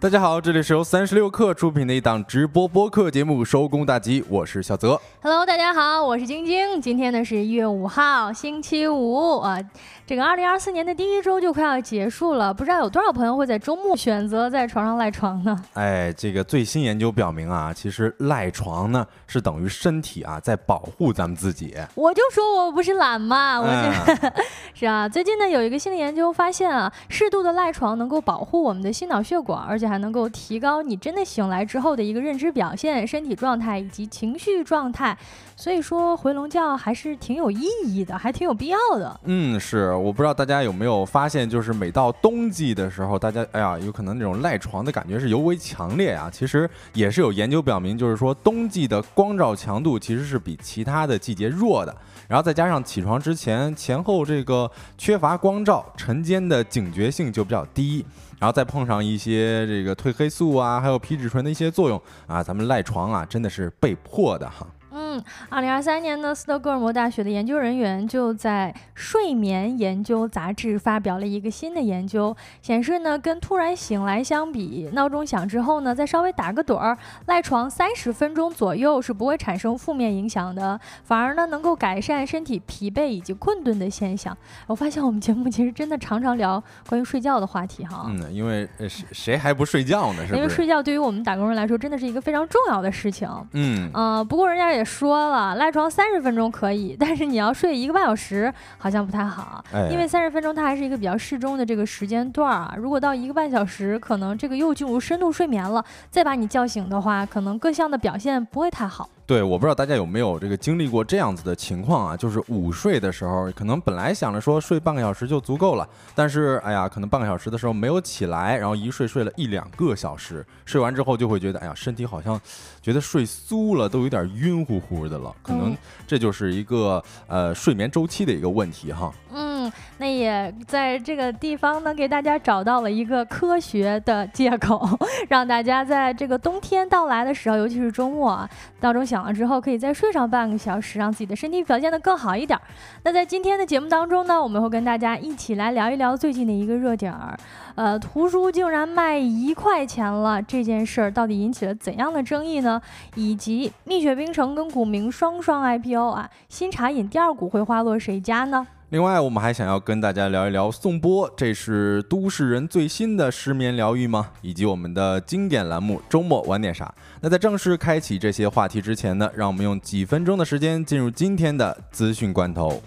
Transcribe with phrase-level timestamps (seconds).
[0.00, 4.98] 大家好，这里是由三十六克出品的一档直播播客节目《收工大吉》，我是小泽。
[5.20, 6.80] Hello，大家好，我是晶晶。
[6.80, 9.58] 今天呢是一月五号，星期五啊。
[10.06, 15.64] 这个二零二四年的第一周就快要结束了，不知道有多少朋友会在周末选择在床上赖床呢？
[15.74, 21.74] 哎，这个最新研究表明啊，其实赖床呢是等于身体啊在保护咱们自己。
[21.96, 24.32] 我就说我不是懒嘛，我这
[24.72, 25.08] 是啊。
[25.08, 35.16] 最近呢有一个新的研究发现啊，适度的赖床能够保护我们的心脑血管，而且还能够提高你真的醒来之后的一个认知表现、身体状态以及情绪状态。
[35.56, 39.20] 所以说回笼觉还是挺有意义的，还挺有必要的。
[39.24, 39.92] 嗯，是。
[39.94, 46.30] 我不知道大家有没有发现，就是每到冬季的时候，大家哎呀，有可能那种赖床的感觉是尤为强烈啊。
[46.32, 51.96] 其实也是有研究表明，就是说冬季的光照强度其实是比其他的季节弱的。
[52.28, 58.04] 然后再加上起床之前前后这个缺乏光照，晨间的警觉性就比较低。
[58.38, 64.66] 然后再碰上一些这个褪黑素啊，还有皮质醇的一些作用啊，咱们赖床啊，真的是被迫的哈。
[65.00, 84.36] 嗯，二零二三年呢，斯德哥尔摩大学的研究人员就在《睡眠研究》杂志发表了一个新的研究，显示呢，跟突然醒来相比，闹钟响之后呢，再稍微打个盹儿，赖床三十分钟左右是不会产生负面影响的，反而呢，能够改善身体疲惫以及困顿的现象。
[84.66, 88.06] 我发现我们节目其实真的常常聊关于睡觉的话题哈。
[88.08, 90.26] 嗯，因为谁谁还不睡觉呢？
[90.26, 93.28] 是因为睡觉对于我们打工人来说真的是一个非常重要的事情。
[93.52, 94.87] 嗯，呃，不过人家也。
[94.88, 102.74] 说了，赖床三十分钟可以，但是你要睡一个半小时，好像不太好，因为三十分钟它还是一个比较适中的这个时间段啊。
[102.78, 109.10] 如果到一个半小时，可能这个又进入深度睡眠了，再把你叫醒的话，可能各项的表现不会太好。
[109.28, 122.40] 对，我不知道大家有没有这个经历过这样子的情况啊，就是午睡的时候，可能本来想着说睡半个小时就足够了，但是哎呀，可能半个小时的时候没有起来，然后一睡睡了一两个小时，睡完之后就会觉得哎呀，身体好像
[122.80, 129.12] 觉得睡酥了，都有点晕乎乎的了，可能这就是一个呃睡眠周期的一个问题哈。
[129.30, 129.57] 嗯，
[129.98, 134.88] 那也在这个地方呢，给大家找到了一个科学的借口，
[135.28, 138.48] 让大家在这个冬天到来的时候，尤其是周末啊，
[138.80, 139.18] 闹钟响。
[139.24, 142.58] 了之后可以再睡上半个小时，让自己的身体表现得更好一点。
[143.02, 147.36] 那在今天的节目当中呢，我们会跟大家一起来聊一聊最近的一个热点儿，
[147.74, 152.80] 呃，图书竟然卖一块钱了这件事儿到底引起了怎样的争议呢？
[153.16, 158.66] 以及蜜雪冰城跟古茗双双 IPO 啊，新茶饮第二股会花落谁家呢？
[158.90, 164.30] 另外，我们还想要跟大家聊一聊颂钵，这是都市人最新的失眠疗愈吗？
[164.40, 166.94] 以及我们的经典栏目周末玩点啥？
[167.20, 172.82] 那在正式开启这些话题之前呢，让我们用几分钟的时间进入今天的资讯关头。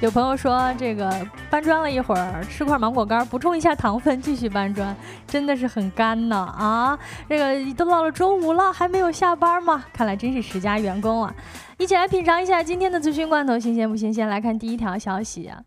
[0.00, 1.12] 有朋友说，这个
[1.50, 4.94] 搬砖了一会儿，吃块芒果干补充一下糖分，继续搬砖，
[5.26, 6.96] 真的是很干呢啊！
[7.28, 9.84] 这个都到了周五了，还没有下班吗？
[9.92, 11.34] 看来真是十佳员工啊！
[11.78, 14.28] 一起来品尝一下今天的资讯罐头，新鲜不新鲜？
[14.28, 15.60] 来看第一条消息啊，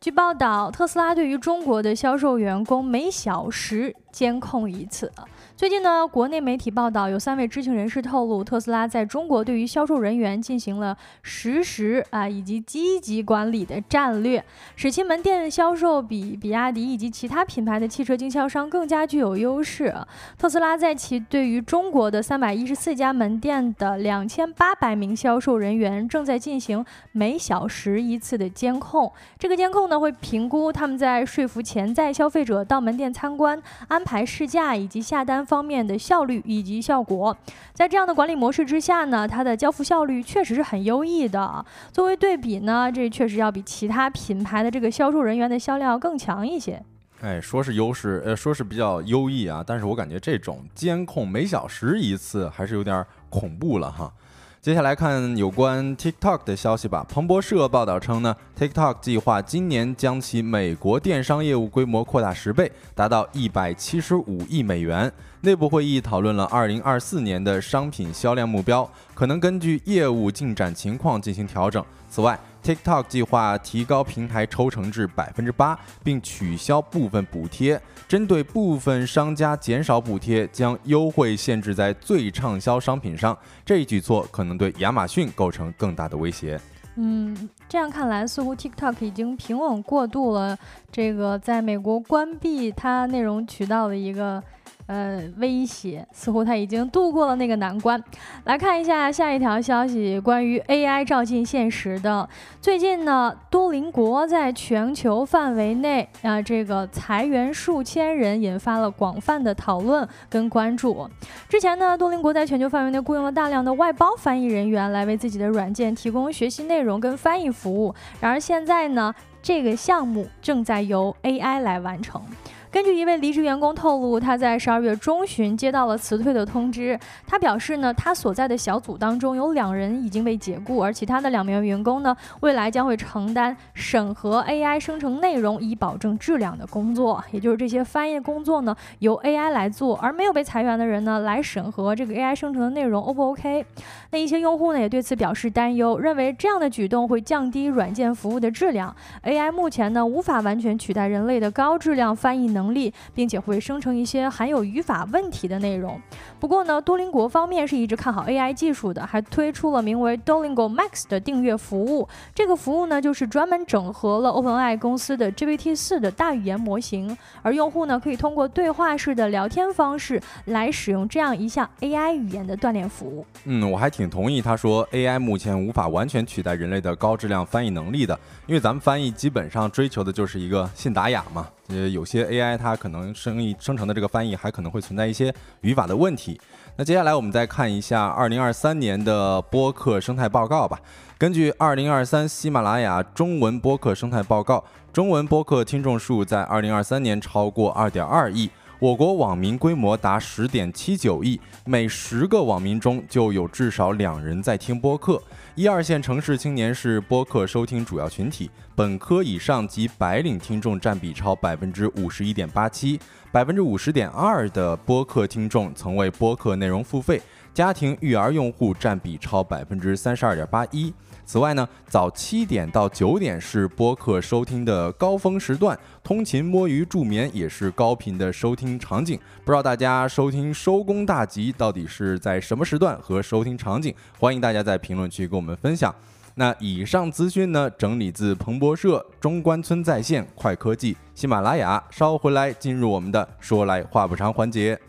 [0.00, 5.12] 据报道，特斯拉对于中国的销售员工每小时监控一次。
[5.58, 14.44] 最近呢，国内媒体报道，有三位知情人士透露，特斯拉在中国对于销售人员进行了实时啊以及积极管理的战略，
[14.76, 19.92] 使其门店销售比比亚迪以及其他品牌的汽车经销商更加具有优势。
[20.38, 29.12] 特斯拉在其对于中国的三百一十四家门店的两千八百名销售人员正在进行每小时一次的监控。
[29.36, 35.44] 这个监控呢，会评估他们在说服潜在消费者到门店参观、安排试驾以及下单。
[35.48, 37.34] 方面的效率以及效果，
[37.72, 41.64] 在这样的管理模式之下呢，它的交付效率确实是很优异的。
[41.90, 46.82] 作为对比呢，这确实要比其他品牌的这个销售人员的销量更强一些。
[47.22, 54.12] 哎，说是优势，呃，说是比较优异啊，但是我感觉这种监控每小时一次还是有点恐怖了哈。
[54.60, 57.06] 接下来看有关 TikTok 的消息吧。
[57.08, 65.10] 彭博社报道称呢，TikTok 计划今年将其美国电商业务规模扩大十倍，达到一百七十五亿美元。
[65.40, 71.84] 内部会议讨论了二零二四年的商品销量目标，可能根据业务进展情况进行调整。
[72.10, 77.80] 此外，TikTok 计划提高平台抽成至百分之八，并取消部分补贴。
[78.08, 83.36] 针对部分商家减少补贴，将优惠限制在最畅销商品上。
[83.64, 86.60] 这一举措可能对亚马逊构成更大的威胁。
[86.96, 90.58] 嗯，这样看来，似乎 TikTok 已经平稳过渡了
[90.90, 94.42] 这个在美国关闭它内容渠道的一个。
[94.88, 98.02] 呃威胁，似乎他已经度过了那个难关。
[98.44, 102.28] 来看一下下一条消息，关于 AI 照进现实的。
[102.60, 111.08] 最近呢，多邻国在全球范围内啊，这个裁员数千人，引发了广泛的讨论跟关注。
[111.48, 117.94] 之前呢，多邻国在全球范围内雇佣了大量的外包翻译人员来为自己的软件提供学习内容跟翻译服务。
[118.20, 122.22] 然而现在呢，这个项目正在由 AI 来完成。
[122.70, 126.98] 根据一位离职员工透露，他在十二月中旬接到了辞退的通知。
[127.26, 137.24] 他表示呢，他所在的小组当中有两人已经被解雇，而其他的两名员工呢，未来将会承担审核 AI 生成内容以保证质量的工作。
[137.30, 143.64] 也就是这些翻译工作呢，由 AI 来做，而没有被裁员的人呢，来审核这个 AI 生成的内容 O 不 OK。
[144.10, 148.94] 那一些用户呢，也对此表示担忧，认为这样的举动会降低软件服务的质量。
[149.24, 152.48] AI 目前呢，无法完全取代人类的高质量翻译。
[152.48, 156.00] 能能力，并且会生成一些含有语法问题的内容。
[156.40, 162.08] 不过呢，多邻国方面是一直看好 AI 技术的，还推出了名为 Duolingo Max 的订阅服务。
[162.34, 173.24] 这个服务呢，就是专门整合了 OpenAI 公司的 GPT-4 的大语言模型，而用户呢，可以通过对话式的聊天方式来使用这样一项 AI 语言的锻炼服务。
[173.44, 181.46] 嗯，我还挺同意他说 AI 目前无法完全取代人类的高质量翻译能力的，因为咱们翻译基本上追求的就是一个信达雅嘛。
[181.68, 186.40] 呃，有些 AI 它可能生译生成的这个翻译还可能会存在一些语法的问题。
[186.76, 190.80] 那接下来我们再看一下2023年的播客生态报告吧。
[191.18, 198.50] 根据2023喜马拉雅中文播客生态报告，中文播客听众数在2023年超过2.2亿。
[198.80, 205.20] 我国网民规模达十点七九亿，每十个网民中就有至少两人在听播客。
[205.56, 213.00] 一二线城市青年是播客收听主要群体，本科以上及白领听众占比超百分之五十一点八七，
[213.32, 217.20] 百分之五十点二的播客听众曾为播客内容付费，
[217.52, 220.94] 家庭育儿用户占比超百分之三十二点八一。
[221.28, 229.20] 此外呢，早七点到九点是播客收听的高峰时段，通勤、摸鱼、助眠也是高频的收听场景。
[229.44, 233.94] 不知道大家收听收工大吉到底是在什么时段和收听场景？
[234.18, 235.94] 欢迎大家在评论区跟我们分享。
[236.36, 241.84] 那以上资讯呢，整理自彭博社、中关村在线、快科技、喜马拉雅。
[241.90, 244.80] 稍后回来进入我们的说来话不长环节。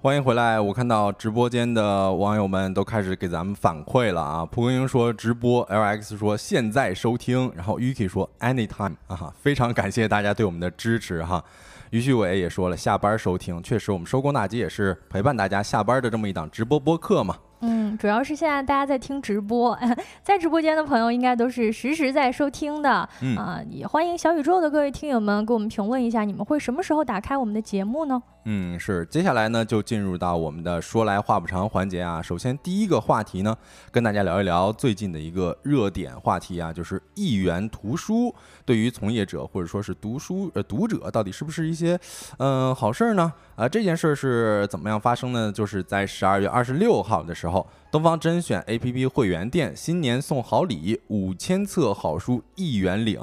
[0.00, 0.60] 欢迎回来！
[0.60, 4.46] 我看到直播间的网友们都开始给咱们反馈了啊。
[4.46, 11.42] 蒲公英说直播，LX 说现在收听，然后 Yuki 说 anytime 啊，非常感谢大家对我们的支持哈。
[11.90, 17.34] 于旭伟也说了下班收听，确实我们收工大吉也是陪伴大家下班的这么一档直播播客嘛。
[17.60, 19.76] 嗯，主要是现在大家在听直播，
[20.22, 22.88] 在直播间的朋友应该都是实时在收听的
[23.36, 23.60] 啊。
[23.68, 28.22] 也欢迎小宇宙的各位听友们给我们评论一下，你们会什么时候打开我们的节目呢？
[28.50, 29.04] 嗯，是。
[29.10, 32.22] 接下来呢，就进入到我们的说来话不长环节啊。
[32.22, 33.54] 首先第一个话题呢，
[33.90, 42.00] 跟大家聊一聊最近的一个热点话题啊，就是一元图书对于从业者或者说是读书呃读者到底是不是一些
[42.38, 43.30] 嗯好事儿呢？
[43.54, 45.52] 啊，这件事儿是怎么样发生呢？
[45.52, 47.68] 就是在十二月二十六号的时候。
[47.90, 53.18] 东方甄选 APP 会员店新年送好礼，五千册好书一元领。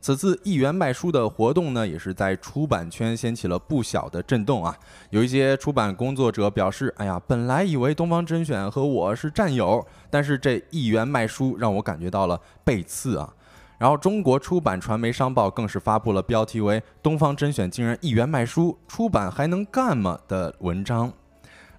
[0.00, 4.74] 此次一元卖书的活动呢，也是在出版圈掀起了不小的震动啊。
[5.10, 13.34] 有一些出版工作者表示：“哎呀，本来以为东方甄选和我是战友，但是这一元卖书让我感觉到了背刺啊。”
[13.76, 21.12] 然后，中国出版传媒商报更是发布了标题为“东方甄选竟然一元卖书，出版还能干吗”的文章。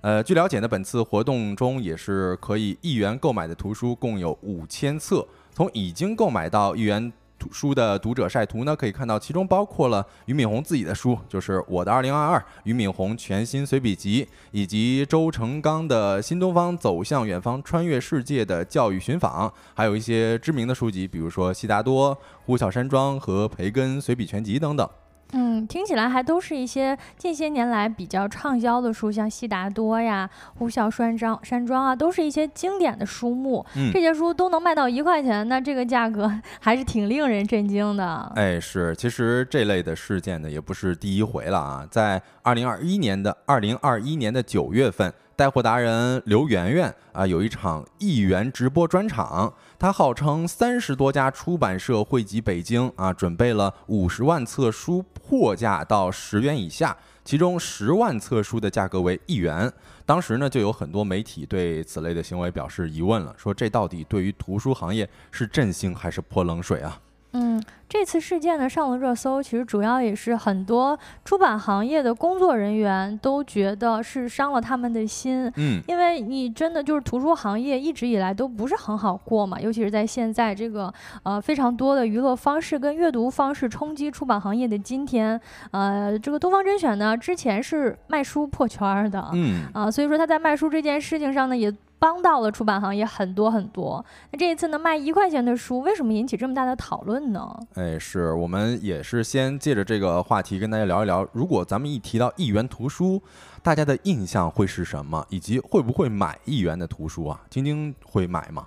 [0.02, 5.28] 呃，据了解呢，本次活动中也是可以一元购买的图书共有五千册。
[5.54, 7.12] 从已经购买到一元
[7.52, 24.90] 书的读者晒图呢，可以看到其中包括了俞敏洪自己的书，就是《我的二零二二》，俞敏洪全新随笔集，以及周成刚的《新东方走向远方：穿越世界的教育寻访》，还有一些知名的书籍，比如说悉达多、呼啸山庄和培根随笔全集等等。
[25.34, 33.66] 嗯，听起来还都是一些近些年来比较畅销的书，像悉达多呀、呼啸山庄山庄啊，都是一些经典的书目。
[33.76, 38.32] 嗯，这些书都能卖到一块钱，那这个价格 还是挺令人震惊的。
[38.36, 41.88] 哎，是，其实这类的事件呢，也不是第一回了啊。
[41.90, 49.54] 在二零二一年的二零二一年的九月份，带货达人刘媛媛啊，有一场一元直播专场。
[49.82, 56.96] 他号称三十多家出版社汇集北京啊，准备了五十万册书，破价到十元以下，
[57.26, 59.74] 其中十万册书的价格为一元。
[60.06, 67.02] 当时呢，就有很多媒体对此类的行为表示疑问了，说这到底对于图书行业是振兴还是泼冷水啊？
[67.34, 75.50] 嗯，这次事件呢上了热搜，其实主要也是很多出版行业的工作人员都觉得是伤了他们的心。
[75.56, 85.40] 嗯，因为你真的就是图书行业一直以来都不是很好过嘛，尤其是在现在这个呃非常多的娱乐方式跟阅读方式冲击出版行业的今天，
[85.72, 91.74] 呃，这个东方甄选呢之前是卖书破圈的，嗯啊，所以说他在卖书这件事情上呢也。
[92.02, 94.04] 帮到了出版行业很多很多。
[94.32, 97.56] 那这一次呢，卖一块钱的书，为什么引起这么大的讨论呢？
[97.76, 103.22] 哎，是我们也是先借着这个话题跟大家聊一聊，如果咱们一提到一元图书，
[103.62, 107.40] 大家的印象会是什么，以及会不会买一元的图书啊？
[107.52, 108.66] 晶晶会买吗？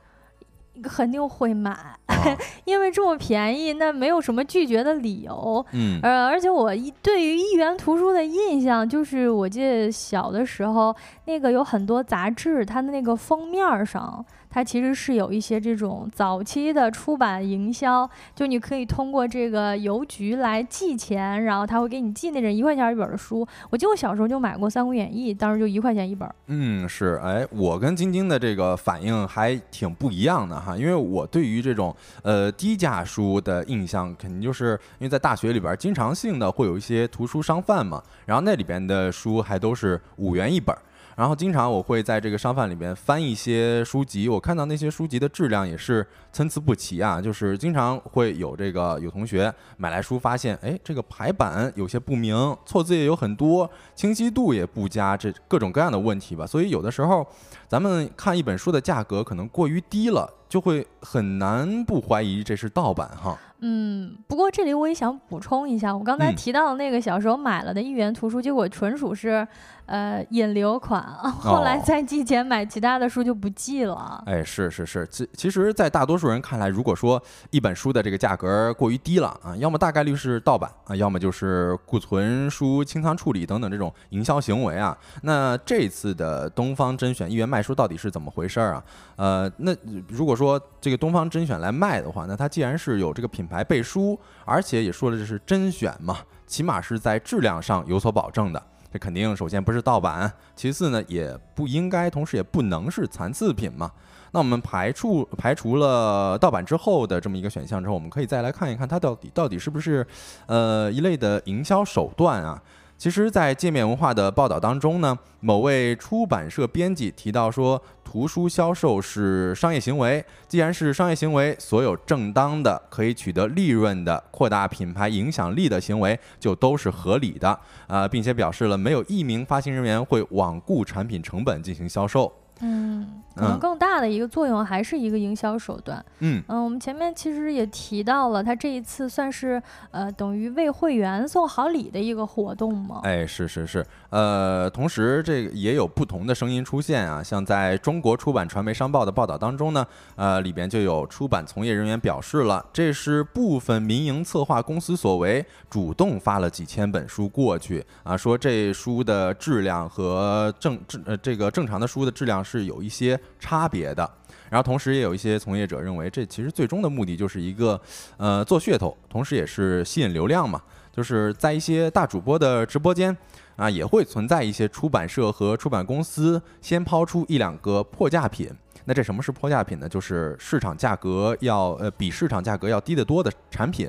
[0.83, 1.77] 肯定会买，
[2.65, 5.65] 因为这么便宜，那没有什么拒绝的理由。
[5.73, 10.95] 嗯，呃，而且我一对于一元图书的印象，就是我记得小的时候，
[11.27, 14.25] 那个有很多杂志，它的那个封面上。
[14.55, 23.45] 它其实是有一些这种早期的出版营销，就你可以通过这个邮局来寄钱，然后他会给你寄那种一块钱一本的书。
[23.69, 26.31] 我记得我小时候就买过《三国演义》，当时就一块钱一本。
[26.47, 31.93] 嗯，是，哎，我跟晶晶的这个反应还挺不一样的哈，因为我对于这种
[32.23, 40.73] 呃低价书的印象，肯定就是因为在大学里边经常性的会有一些图书商贩嘛，然后那里边的书还都是五元一本。
[41.17, 52.35] 然后经常我会在这个商贩里面翻一些书籍，我看到那些书籍的质量也是参差不齐啊，就是经常会有这个有同学买来书，发现哎这个排版有些不明，
[52.67, 56.47] 错字也有很多，清晰度也不佳，这各种各样的问题吧。
[56.47, 57.27] 所以有的时候
[57.69, 63.39] 咱们看一本书的价格可能过于低了，就会很难不怀疑这是盗版哈。
[63.67, 69.47] 嗯，不过这里我也想补充一下，我刚才提到的那个小时候买了的一元图书，结果纯属是。
[69.87, 74.23] 呃，引流款， 后来再寄钱买其他的书就不寄了。
[74.25, 84.97] 哎，是是是，其其实，在大多数人看来，如果说一本书的这个价格过于低了啊，要么大概率是盗版啊，要么就是库存书清仓处理等等这种营销行为啊。
[85.21, 88.85] 那这次的东方甄选一元卖书到底是怎么回事儿啊？
[89.17, 89.77] 呃，那
[90.09, 98.63] 如果说说这个东方甄选来卖的话，那它既然是有这个品牌背书，而且也说了这是甄选嘛，起码是在质量上有所保证的。
[98.93, 103.91] 这肯定首先不是盗版，其次呢也不应该，同时也不能是残次品嘛。
[104.33, 110.07] 那我们排除排除了盗版之后的这么一个选项之后，我们可以再来看一看它到底到底是不是
[110.47, 112.63] 呃一类的营销手段啊。
[112.97, 117.81] 其实，在界面文化的报道当中呢，某位出版社编辑提到说，
[118.15, 132.33] 图书销售是商业行为，既然是商业行为，所有正当的可以取得利润的、扩大品牌影响力的行为就都是合理的啊，并且表示了没有一名发行人员会罔顾产品成本进行销售。
[132.61, 133.24] 嗯。
[133.35, 136.05] 可能更大的一个作用还是一个营销手段。
[136.21, 139.61] 嗯嗯，我们前面其实也提到了，它这一次算是
[139.91, 143.01] 呃等于为会员送好礼的一个活动嘛？
[143.03, 149.87] 哎，是是是，呃，同时这个也有不同的声音出现啊，像在中国出版传媒商报的报道当中呢，
[150.17, 163.19] 呃，里边就有出版从业人员表示了，这是部分民营策划公司所为，主动发了几千本书过去啊，说这书的质量和正正呃这个正常的书的质量是有一些。
[163.39, 164.09] 差别的，
[164.51, 167.81] 然后同时也有一些从业者认为，这其实最终的目的就是一个，
[168.17, 170.61] 呃，做噱头，同时也是吸引流量嘛。
[170.93, 173.17] 就是在一些大主播的直播间
[173.57, 178.49] 啊，也会存在一些出版社和出版公司先抛出一两个破价品。
[178.85, 179.89] 那这什么是破价品呢？
[179.89, 183.89] 就是市场价格要呃比市场价格要低得多的产品。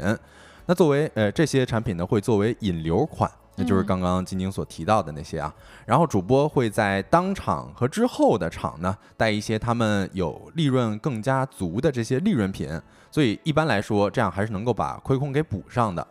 [0.66, 3.30] 那作为呃这些产品呢，会作为引流款。
[3.56, 5.54] 那就是刚刚晶晶所提到的那些啊，
[5.86, 12.70] 然后主播会在当场和之后的场呢带一些他们有利润更加足的这些利润品，
[13.10, 16.06] 所以一般来说这样还是能够把亏空给补上的，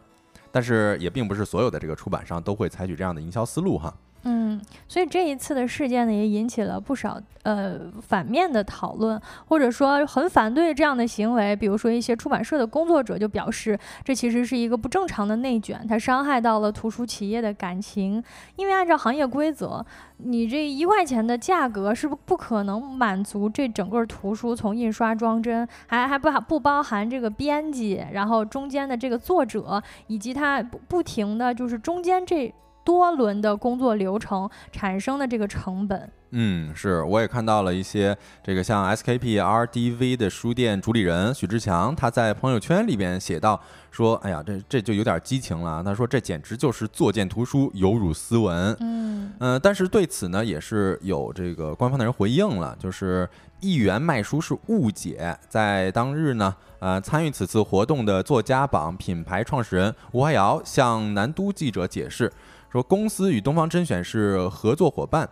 [0.51, 3.95] 但是也并不是所有的这个出版商都会采取这样的营销思路哈。
[4.27, 11.55] 嗯，所以这一次的事件呢，也引起了不少呃反面的讨论，或者说很反对这样的行为。
[11.55, 18.25] 比如说一些出版社的工作者就表示，这其实是一个不正常的内卷，它伤害到了图书企业的感情。
[18.57, 19.85] 因为按照行业规则，
[20.17, 32.51] 你这一块钱的价格是不不可能满足这整个图书从印刷装帧，还还不不包含这个编辑，然后中间的这个作者，以及他不不停的就是中间这。
[32.85, 36.11] 多轮的工作流程产生的这个成本。
[36.37, 43.61] 嗯，是，我也看到了一些这个像 SKP RDV 的书店主理人许志强，他在朋友圈里边写到
[43.93, 53.29] 说：“哎呀，这这就有点激情了。”他说：“这简直就是作践图书，有辱斯文。”嗯嗯，但是对此呢，也是有这个官方的人回应了，就是
[53.61, 55.39] 一元卖书是误解。
[55.49, 62.33] 在当日呢，呃，参与此次活动的作家榜品牌创始人吴华瑶向南都记者解释
[62.75, 65.31] 说，公司与东方甄选是合作伙伴。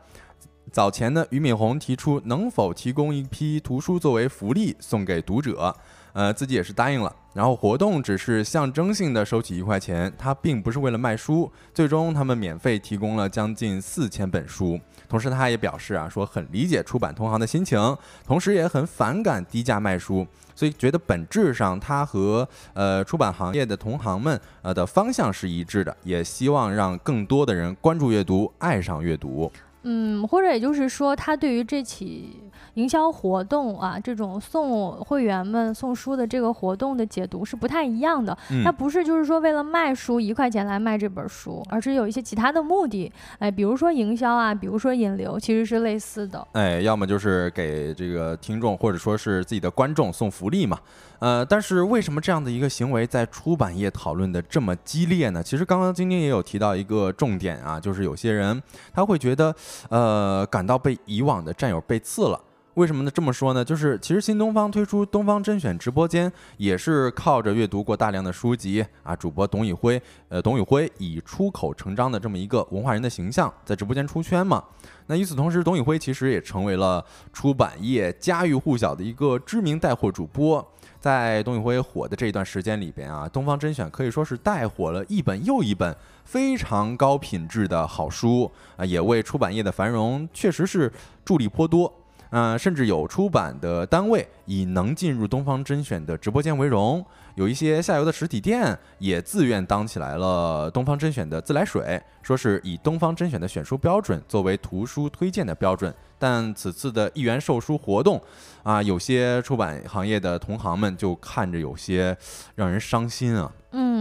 [0.70, 5.74] 早前呢，俞敏洪提出能否提供一批图书作为福利送给读者，
[6.12, 7.14] 呃，自己也是答应了。
[7.34, 11.50] 然后活动只是象征性的收取一块钱，他并不是为了卖书。
[11.72, 14.78] 最终他们免费提供了将近四千本书。
[15.08, 29.50] 同时他也表示啊，说很理解出版同行的心情，同时也很反感低价卖书，所以觉得本质上他和呃出版行业的同行们呃的方向是一致的，也希望让更多的人关注阅读，爱上阅读。
[29.84, 32.40] 嗯，或者也就是说，他对于这起
[32.74, 38.36] 营销活动啊，这种送会员们送书的这个活动的解读是不太一样的。
[38.50, 43.12] 嗯他不是就是说为了卖书一块钱来卖这本书，而是有一些其他的目的。
[43.38, 46.46] 哎，比如说营销啊，比如说引流，其实是类似的。
[46.52, 50.78] 哎，要么就是给这个听众或者说是自己的观众送福利嘛。
[51.22, 55.40] 呃，但是为什么这样的一个行为在出版业讨论的这么激烈呢？
[55.40, 58.60] 其实刚刚晶晶也有提到一个重点啊，就是有些人
[58.92, 59.54] 他会觉得，
[59.88, 62.40] 呃，感到被以往的战友背刺了。
[62.74, 63.10] 为什么呢？
[63.14, 63.64] 这么说呢？
[63.64, 74.64] 就是其实新东方推出东方甄选直播间，也是靠着阅读过大量的书籍啊，主播董宇辉，呃，董宇辉以出口成章的这么一个文化人的形象，在直播间出圈嘛。
[75.06, 80.66] 那与此同时，董宇辉其实也成为了出版业家喻户晓的一个知名带货主播。
[81.02, 85.92] 在董宇辉火的这一段时间里边啊，东方甄选可以说是带火了一本又一本
[86.24, 90.92] 非常高品质的好书啊，也为出版业的繁荣确实是
[91.24, 91.92] 助力颇多。
[92.30, 97.04] 嗯、甚至有出版的单位以能进入东方甄选的直播间为荣，
[97.34, 105.92] 有一些下游的实体店也自愿当起来了东方甄选的自来水，说是以东方甄选的选书标准作为图书推荐的标准。
[106.18, 108.22] 但此次的一元售书活动，
[108.62, 112.16] 啊，有些出版行业的同行们就看着有些
[112.54, 113.50] 让人伤心啊。
[113.72, 113.91] 嗯，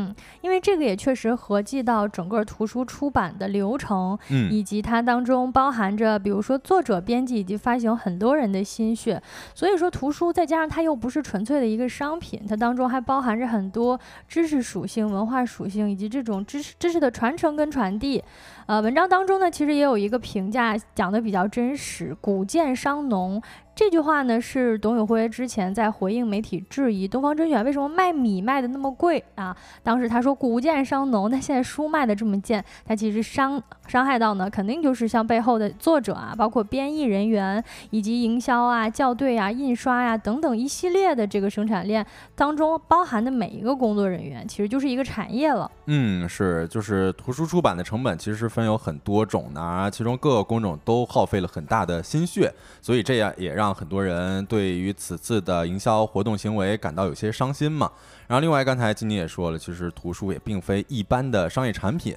[0.42, 9.22] 因为这个也确实合计到整个图书出版的流程，嗯，以及它当中包含着，比如说作者、编辑以及发行很多人的心血。
[9.54, 18.24] 所以说，图书再加上它又不是纯粹的一个商品，它当中还包含着很多知识属性、文化属性以及这种知识知识的传承跟传递。
[18.68, 23.42] 呃，文章当中呢，其实也有一个评价讲的比较真实，“古建商农”。
[23.74, 29.56] 这句话呢，是董宇辉之前在回应媒体质疑东方甄选为什么卖米卖的那么贵啊。
[29.82, 42.06] 当时他说“古剑伤农”，那现在书卖的这么贱，他其实伤伤害到呢，肯定就是像背后的作者啊，包括编译人员以及营销啊、校对啊、印刷呀、等等一系列的这个生产链
[42.36, 45.72] 当中包含的每一个工作人员，其实就是一个产业了。
[45.86, 57.92] 嗯，是，就是图书出版的成本其实是分有很多种的，其中各个工种都耗费了很大的心血，所以这样也让让很多人对于此次的营销活动行为感到有些伤心嘛。
[58.28, 62.16] 然后另外刚才金妮也说了，其实图书也并非一般的商业产品，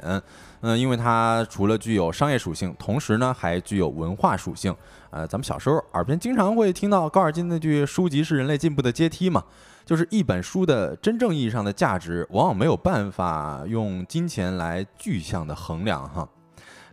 [0.63, 4.75] 嗯，因为它除了具有商业属性，同时呢还具有文化属性。
[5.11, 9.45] 呃，咱们小时候耳边经常会听到高尔基那句“书籍是人类进步的阶梯”嘛。
[9.85, 16.27] 就是一本书的真正意义上的价值，往往没有办法用金钱来具象的衡量哈。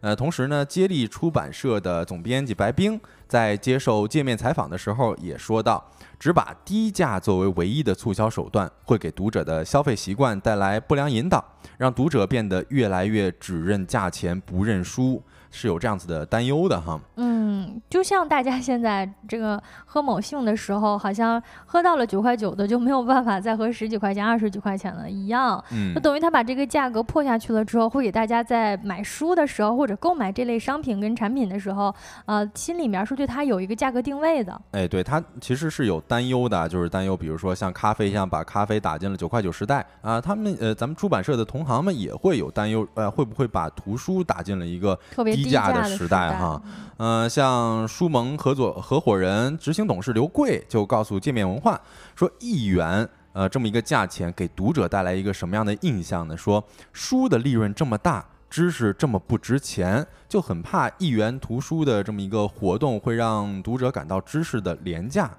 [0.01, 11.43] 呃，同时呢，接力出版社的总编辑白冰在接受界面采访的时候也说到，只把低价作为唯一的促销手段，会给读者的消费习惯带来不良引导，
[11.77, 16.99] 让读者变得越来越只认价钱不认书，是有这样子的担忧的哈。
[17.17, 25.63] 嗯，就像大家现在这个喝某性的时候，好像喝到了九块九的就没有办法再喝十几块钱、二十几块钱了一样。
[25.71, 31.93] 嗯就，等于他把这个价格破下去了之后，会给大家在买书的时候或者购买这类商品跟产品的时候，
[32.25, 34.59] 呃，心里面是对它有一个价格定位的。
[34.71, 46.61] 哎，对，它其实是有担忧的，就是担忧，比如说像咖啡一样把咖啡打进了九块九时代啊，他们呃，咱们出版社的同行们也会有担忧，呃，会不会把图书打进了一个特别低价的时代哈？
[46.97, 51.79] 呃，像书盟合作合伙人、执行董事刘贵就告诉界面文化
[52.15, 56.37] 说，一元呃这么一个价钱给读者带来一个什么样的印象呢？
[56.37, 58.25] 说书的利润这么大。
[58.51, 65.31] 知识这么不值钱，就很怕一元图书的这么一个活动会让读者感到知识的廉价。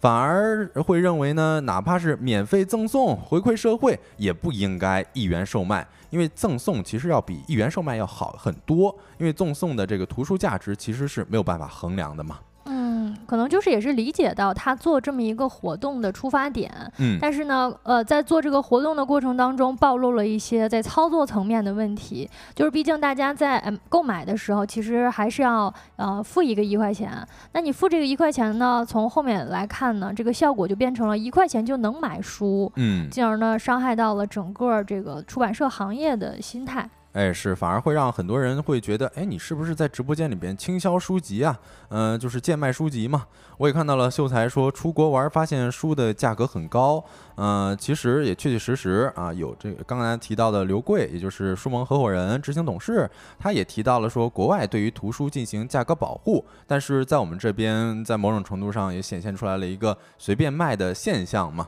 [0.00, 12.38] 反而会认为呢，哪怕是免费赠送回馈社会，也不应该一元售卖，因为赠送其实要比一元售卖要好很多，因为赠送的这个图书价值其实是没有办法衡量的嘛。
[13.26, 22.28] 可能就是也是理解到他做这么一个活动的出发点，嗯，但是呢，呃，在做这个活动的过程当中，暴露了一些在操作层面的问题。
[22.54, 27.10] 就是毕竟大家在嗯购买的时候，其实还是要呃付一个一块钱。
[27.52, 36.88] 那你付这个一块钱呢，从后面来看呢，这个效果就变成了一块钱就能买书，嗯，进而呢伤害到了整个这个出版社行业的心态。
[37.12, 41.58] 哎，是，反而会让很多人会觉得，哎，你是不是在直播间里边倾销书籍啊？
[41.88, 43.26] 嗯，就是贱卖书籍嘛。
[43.56, 47.02] 我也看到了秀才说出国玩发现书的价格很高，
[47.36, 61.66] 嗯，其实也确确实实啊，有这个刚才提到的刘贵，也就是书盟合伙人、执行董事，他也提到了说，国外对于图书进行价格保护，但是在我们这边，在某种程度上也显现出来了一个随便卖的现象嘛。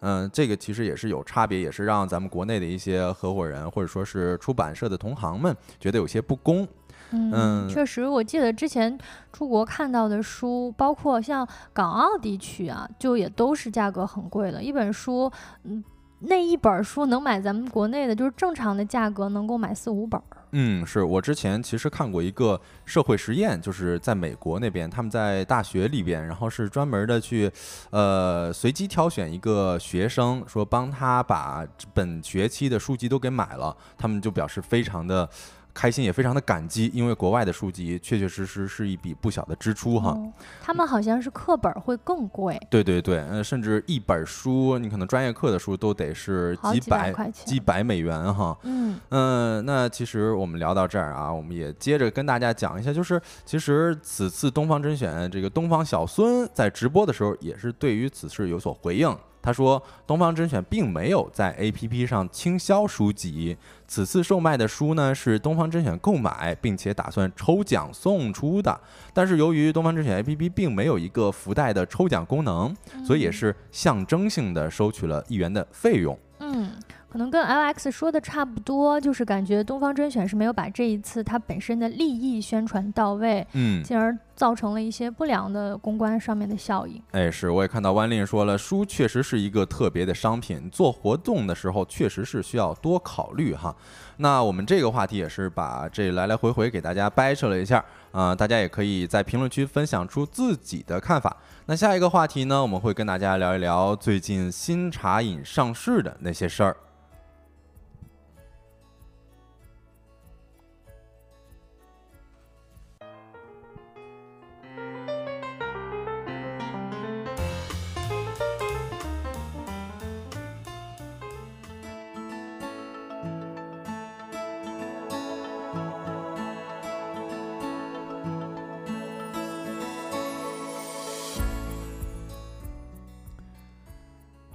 [0.00, 6.66] 嗯，这个其实也是有差别，也是让咱们国内的一些合伙人或者说是出版社的同行们觉得有些不公。
[7.10, 8.98] 嗯，确实，我记得之前
[9.32, 15.30] 出国看到的书，包括像港澳地区啊，就也都是价格很贵的，一本书，
[15.64, 15.84] 嗯。
[16.20, 20.35] 那一本书能买咱们国内的，就是正常的价格，能够买四五本儿。
[20.52, 27.50] 嗯，是我之前其实看过一个社会实验，就是在美国那边，他们在大学里边，然后是专门的去，
[27.90, 35.28] 呃，随机挑选一个学生，说帮他把本学期的书籍都给买了，他们就表示非常的。
[35.76, 40.16] 开心也非常的感激，因为国外的书籍确确实实是一笔不小的支出哈。
[40.62, 42.58] 他们好像是课本会更贵。
[42.70, 48.56] 对对对，呃，甚至一本书，你可能专业课的书都得是几百几百美元哈。
[48.62, 59.14] 嗯嗯，那其实我们聊到这儿啊，我们也接着跟大家讲一下，就是其实此次东方甄选这个东方小孙在直播的时候，也是对于此事有所回应。
[59.46, 63.56] 他说：“东方甄选并没有在 APP 上倾销书籍，
[63.86, 68.80] 此次售卖的书呢是东方甄选购买，并且打算抽奖送出的。
[69.14, 76.72] 但是由于东方甄选 APP 并没有一个福袋的抽奖功能，所以也是象征性的收取了一元的费用。”嗯。
[77.08, 87.00] 可能跟 LX 说的差不多，就是感觉东方甄选是没有把这一次它本身的利益宣传到位，嗯，进而造成了一些不良的公关上面的效应。
[87.12, 93.74] 哎，是，我也看到万令说了，书确实是一个特别的商品，做活动的时候确实是需要多考虑哈。
[94.18, 97.84] 那我们这个话题也是把这来来回回给大家掰扯了一下
[98.16, 101.36] 啊，大家也可以在评论区分享出自己的看法。
[101.66, 106.74] 那下一个话题呢，我们会跟大家聊一聊最近新茶饮上市的那些事儿。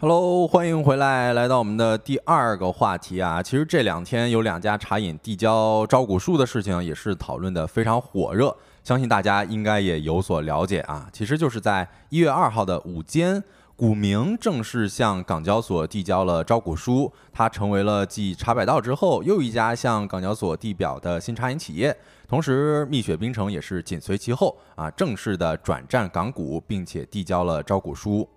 [0.02, 3.40] Hello，欢迎回来，来到我们的第二个话题啊。
[3.40, 11.08] 其实这两天有两家茶饮递交招股书的事情，也是讨论的非常火热，相信大家应该也有所了解啊。
[11.14, 13.44] 其实就是在一月二号的午间，
[13.76, 21.96] 股明正式向港交所递交了招股书，它成为了继茶百道之后又一家向港交所递表的新茶饮企业。
[22.28, 28.28] 同时，蜜雪冰城也是紧随其后啊，正式的转战港股，并且递交了招股书。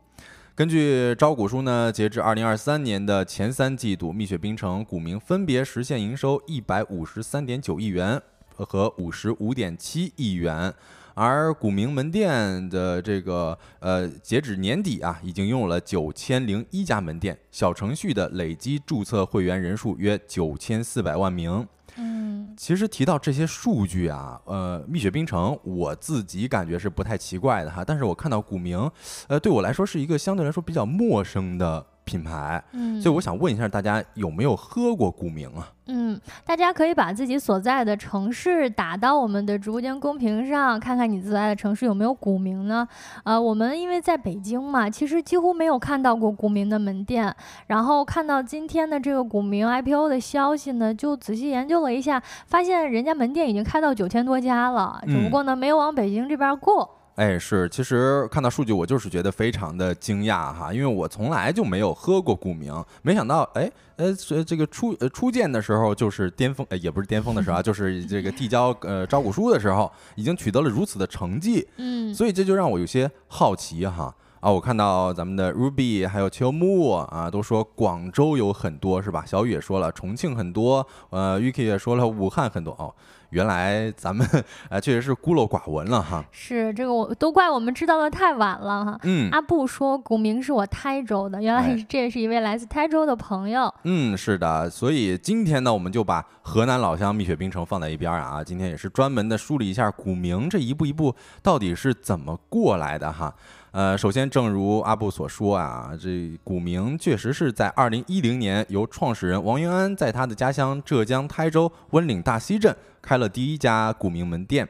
[0.57, 8.23] 根据招股书呢，截至二零二三年的前三季度，蜜雪冰城股民分别实现营收一百五十三点九亿元
[8.55, 10.73] 和五十五点七亿元，
[11.15, 21.67] 而股民门店的这个呃，截止年底啊，已经拥有了九千零一家门店，小程序的累计注册会员人数约九千四百万名。
[21.97, 27.85] 嗯，其实提到这些数据啊，呃，蜜雪冰城，我自己感觉是不太奇怪的哈。
[27.85, 28.91] 但是我看到古茗，
[29.29, 35.71] 呃，对我来说是一个相对来说比较陌生的品牌，嗯，所以我想问一下大家有没有喝过古茗啊？
[35.87, 42.87] 嗯，大家可以把自己所在的城市打到我们的直播间公屏上，看看你所在的城市有没有古茗呢？
[43.25, 47.35] 呃，我们因为在北京嘛，其实几乎没有看到过古茗的门店。
[47.67, 56.89] 然后看到今天的这个古茗 IPO 的消息呢，就仔细研究了一下，发现人家门店已经开到九千多家了，只不过呢没有往北京这边过。
[57.17, 64.13] 哎，是，其实看到数据，我就是觉得非常的惊讶哈，因为我从来就没有喝过古茗，没想到，哎，呃，
[64.45, 74.13] 这个初呃初见的时候就是巅峰，呃，也不是巅峰的时候啊， 就是这个递交呃招股书的时候，已经取得了如此的成绩，嗯，所以这就让我有些好奇哈。
[74.41, 79.25] 啊，我看到咱们的 Ruby 还有秋木啊，都说广州有很多是吧？
[79.25, 82.95] 小雨也说了重庆很多，呃，Yuki 也说了武汉很多哦。
[83.35, 84.25] 原来咱们
[84.71, 86.25] 啊确实是孤陋寡闻了哈。
[86.31, 89.01] 是这个，我都怪我们知道的太晚了哈。
[89.03, 93.75] 嗯，阿布说古名是我台州的，原来这也是一位来自台州的朋友。
[93.83, 98.45] 嗯，是的，所以今天呢，我们就把河南老乡蜜雪冰城放在一边啊。
[98.45, 103.35] 今天也是专门的梳理一下古名这一步一步到底是怎么过来的哈。
[103.75, 114.69] 呃，首先，正如阿布所说啊，这古茗确实是在二零一零年由创始人王云安在他的家乡浙江台州温岭大溪镇开了第一家古茗门店，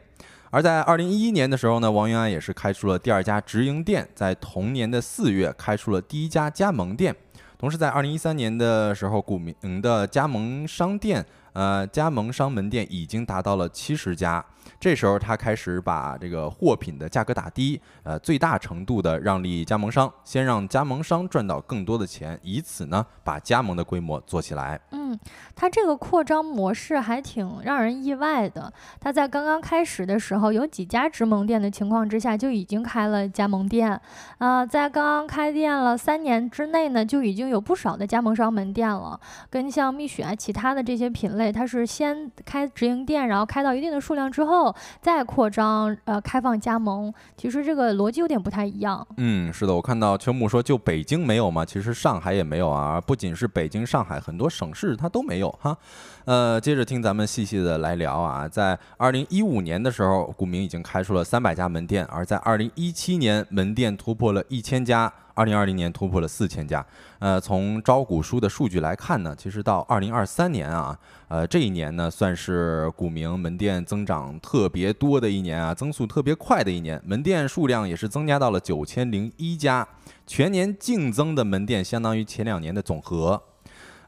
[0.49, 7.15] 而在二零一一年的时候呢，王云安也是开出了第二家直营店，在同年的四月开出了第一家加盟店，
[7.59, 14.43] 同时在二零一三年的时候，古茗的加盟商店，呃，加盟商门店已经达到了七十家。
[14.81, 24.81] 这时候他开始把这个货品的价格打低，呃，最大程度的让利加盟商，先让加盟商赚到更多的钱，以此呢把加盟的规模做起来。
[24.91, 25.19] 嗯，
[25.55, 28.73] 他这个扩张模式还挺让人意外的。
[29.01, 34.01] 他在刚刚开始的时候，有几家直营店的情况之下，就已经开了加盟店。
[34.39, 39.19] 啊，在刚刚开店了三年之内呢，就已经有不少的加盟商门店了。
[39.51, 44.54] 跟像蜜雪啊，其他的这些品类，它是先开直营店，然后开到一定的数量之后。
[44.55, 49.07] 后再扩张，呃，开放加盟，其实这个逻辑有点不太一样。
[49.17, 51.65] 嗯，是的，我看到秋木说，就北京没有吗？
[51.65, 55.77] 其实上海也没有啊，不仅是北京、上海，很多省市它都没有哈。
[56.25, 65.13] 呃，接着听咱们细细的来聊啊，在二零一五年的时候，古茗已经开出了三百家门店，而在二零一七年，门店突破了一千家。
[65.37, 66.87] 二零二零年突破了四千家，
[67.19, 79.87] 呃，从招股书的数据来看呢，其实到二零二三年啊，呃，这一年呢算是古茗门店增长特别多的一年啊，增速特别快的一年，门店数量也是增加到了九千零一家，
[80.25, 83.43] 全年净增的门店相当于前两年的总和。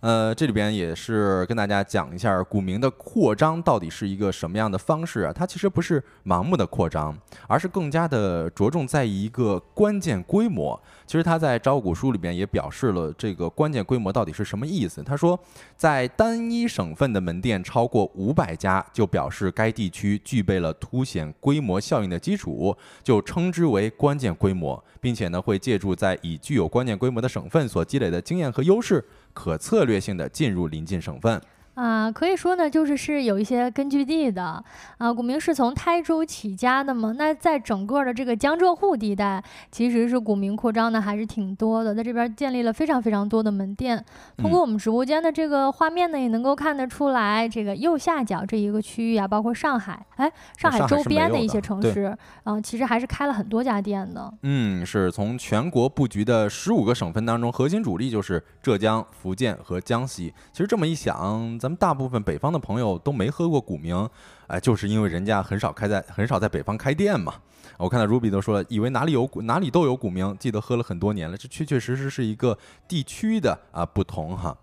[0.07, 5.33] 呃，这里边也是跟大家讲一下股民的扩张到底是一个什么样的方式啊？
[5.33, 10.81] 它其实不是盲目的扩张，而是更加的着重在一个关键规模。
[11.09, 15.03] 其实他在招股书里边也表示了这个关键规模到底是什么意思。
[15.03, 15.37] 他说，
[15.77, 29.05] 在单一省份的门店超过五百家，就表示该地区具备了凸显规模效应的基础，就称之为关键规模，并且呢会借助在已具有关键规模的省份所积累的经验和优势。
[29.37, 31.39] 可策略性的进入临近省份。
[31.77, 34.65] 啊，可以说呢，就是是有一些根据地的
[34.97, 35.13] 啊。
[35.13, 44.03] 古茗是从台州起家的嘛，那在整个的这个江浙沪地带，其实是古茗扩张的还是挺多的，在这边建立了非常非常多的门店。
[44.39, 54.33] 通过我们直播间的这个画面呢，也能够看得出来，这个右下角这一个区域啊，包括上海，哎，上海周边的一些城市，嗯，其实还是开了很多家店的。
[54.45, 60.33] 嗯，是从全国布局的十五个省份当中，核心主力就是浙江、福建和江西。
[60.53, 64.09] 其实这么一想，咱们大部分北方的朋友都没喝过古茗，
[64.47, 67.35] 哎，就是因为人家很少开在很少在北方开店嘛。
[67.77, 74.57] 我看到 Ruby 都说，以为哪里有哪里都有古茗，记得喝了很多年了，这确确实实是一个地区的啊不同哈。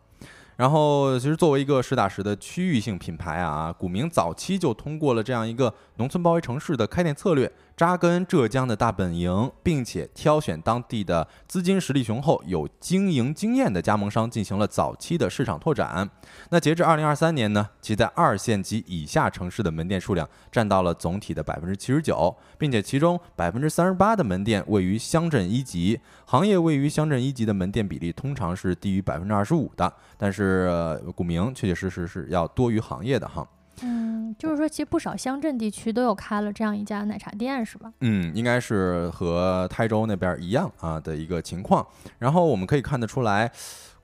[0.56, 16.08] 然后，其实作为一个实打实的区域性品牌啊，古茗早期就通过了这样一个农村包围城市的开店策略，扎根浙江的大本营，并且挑选当地的资金实力雄厚、有经营经验的加盟商进行了早期的市场拓展。
[16.52, 30.44] 那截至二零二三年呢，其在二线及以下城市的门店数量占到了总体的百分之七十九，并且其中百分之三十八的门店位于乡镇一级，行业位于乡镇一级的门店比例通常是低于百分之二十五的，但是。
[30.44, 33.48] 是古茗，确确实实是要多于行业的哈。
[33.82, 37.92] 嗯，就是说，其实不少乡镇地区都有开了这样一家奶茶店，是吧？
[38.02, 41.86] 嗯，应该是和台州那边一样啊的一个情况。
[42.20, 43.52] 然后我们可以看得出来。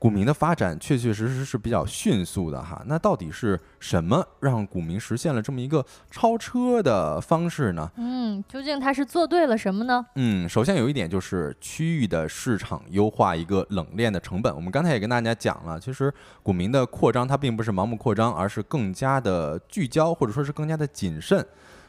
[0.00, 7.90] 古茗的发展确确实实是比较迅速的哈，那到底是什么让股民实现了这么一个超车的方式呢？
[7.96, 10.06] 嗯，究竟他是做对了什么呢？
[10.14, 14.56] 嗯，首先有一点就是区域的市场优化，一个冷链的成本。
[14.56, 16.10] 我们刚才也跟大家讲了，其实
[16.42, 21.46] 股民的扩张它并不是盲目扩张，而是更加的聚焦，或者说是更加的谨慎。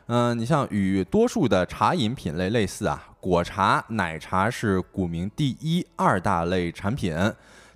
[0.07, 7.15] 嗯，你像与多数的茶饮品类类似啊，果茶、奶茶是股民第一、二大类产品。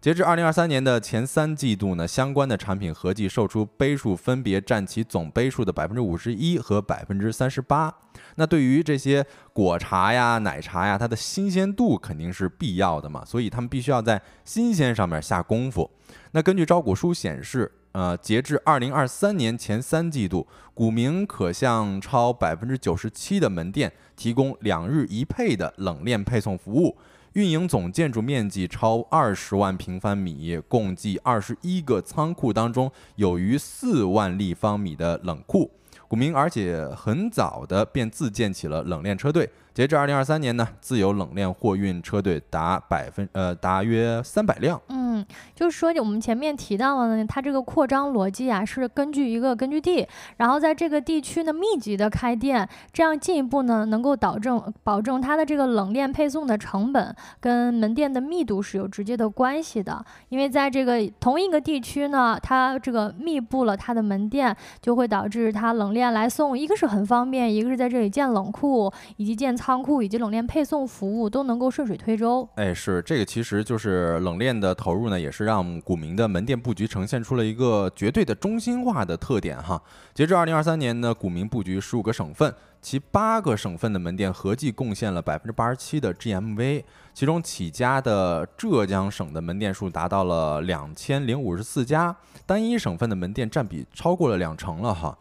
[0.05, 7.91] 截至二零二三年的前三季度呢，相关的产品合计售出杯数分别占其总杯数的百分之五十一和百分之三十八。
[8.35, 15.89] 那对于这些果茶呀、奶茶呀，它的新鲜度肯定是必要的嘛，所以他们必须要在新鲜上面下功夫。
[16.33, 26.95] 那根据招股书显示，呃，截至二零二三年前三季度，古茗可向超百分之九十七的门店提供两日一配的冷链配送服务。
[27.35, 35.69] 运营总建筑面积超二十万平方米，共计二十一个仓库当中，有逾四万立方米的冷库。
[36.07, 39.49] 股民而且很早的便自建起了冷链车队。
[39.75, 44.81] 截至二零二三年呢，自有冷链货运车队达百分呃达约三百辆。
[44.87, 50.07] 嗯，就是说我们前面提到了呢，它这个扩张逻辑啊，是根据一个根据地，
[50.37, 60.01] 然后在这个地区呢密集的开店，这样进一步呢能够保证保证它的这个冷链配送的成本跟门店的密度是有直接的关系的。
[60.29, 69.53] 因为在这个同一个地区呢，它这个密布了它的门店，就会导致它冷链来送，一个是很方便，一个是在这里建冷库以及建。
[69.64, 72.47] 仓仓库以及冷链配送服务都能够顺水推舟。
[72.53, 79.81] 哎，是这个，其实就是冷链的投入呢，也是让古茗的门店布局呈现出了一个绝对的中心化的特点哈。
[80.13, 86.83] 截至二零二三年呢，古茗布局十五个省份，其八个省份的门店合计贡献了百分之八十七的 GMV，
[87.15, 95.17] 其中起家的浙江省的门店数达到了两千零五十四家，单一省份的门店占比超过了两成了哈。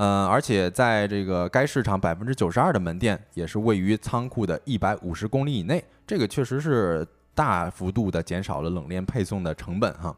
[0.00, 10.16] 嗯，而且在这个该市场百分之九十二的门店也是位于仓库的一百五十公里以内，这个确实是大幅度的减少了冷链配送的成本哈。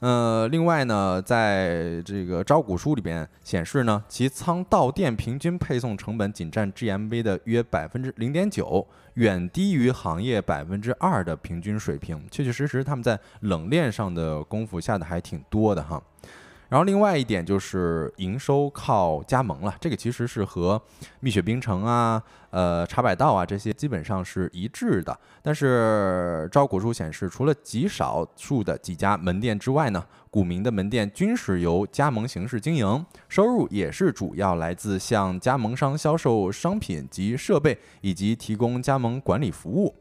[0.00, 12.22] 呃，另外呢，在这个招股书里边显示呢，其仓到店平均配送成本仅占 GMV 的约百分之零点九，远低于行业百分之二的平均水平。
[12.30, 16.02] 确确实实，他们在冷链上的功夫下的还挺多的哈。
[16.68, 20.80] 然后另外一点就是营收靠加盟了，这个其实是和
[21.20, 25.16] 蜜雪冰城啊、呃茶百道啊这些基本上是一致的。
[25.42, 39.94] 但是招股书显示，除了极少数的几家门店之外呢，古茗的门店均是由加盟形式经营，收入也是主要来自向加盟商销售商品及设备，以及提供加盟管理服务。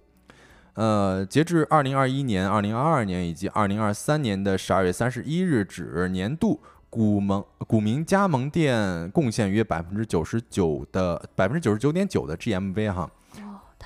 [0.75, 13.09] 呃，截至二零二一年、二零二二年以及二零二三年的十二月三十一日止年度，股盟股民加盟店贡献约百分之九十九的百分之九十九点九的 GMV 哈。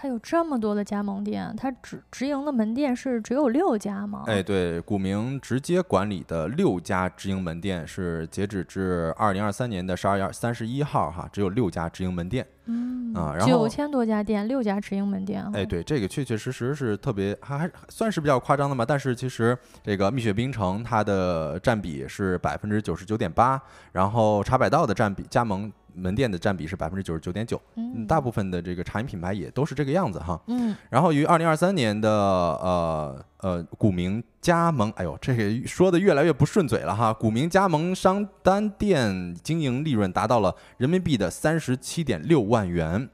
[0.02, 4.24] 它有这么多的加盟店，它直直营的门店是只有六家吗？
[4.28, 12.48] 哎，对，古茗直接管理的六家直营门店是截止至二零二三年的十二月三十一号哈，只有六家直营门店。
[12.72, 15.44] 嗯啊，然后九千多家店，六家直营门店。
[15.54, 18.86] 哎，对，这个确确实实是特别，还还算是比较夸张的嘛。
[18.86, 25.70] 但是其实这个蜜雪冰城它的占比是百分之九十九点八，然后茶百道的占比加盟。
[26.00, 43.10] 门店的占比是百分之九十九点九，嗯，大部分的这个茶饮品牌也都是这个样子哈，嗯，然后于二零二三年的呃呃古茗加盟，哎呦，这个说的越来越不顺嘴了哈，古茗加盟商单店经营利润达到了人民币的三十七点六万元，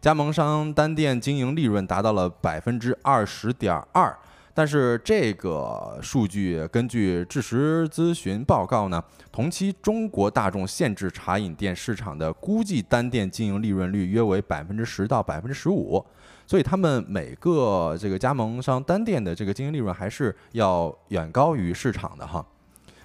[0.00, 4.16] 加盟商单店经营利润达到了百分之二十点二。
[4.56, 16.02] 但是这个数据根据智实咨询报告呢，同期中国大众限制茶饮店市场的估计单店经营利润率约为百分之十到百分之十五，
[16.46, 22.42] 所以他们每个这个加盟商单店的这个经营利润还是要远高于市场的哈。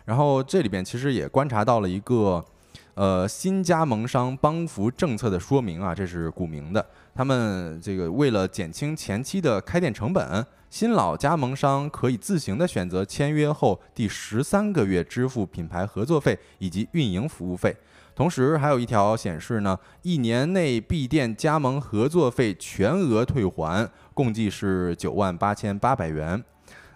[0.05, 2.41] 然后这里边其实也观察到了一个，
[2.93, 10.47] 呃，新加盟商帮扶政策的说明啊，这是股民的，他们这个为了减轻前期的开店成本。
[10.71, 17.75] 新老加盟商可以自行的选择签约后第十三个月支付品牌合作费以及运营服务费，
[18.15, 26.41] 同时还有一条显示呢，一年内闭店加盟合作费全额退还，共计是九万八千八百元。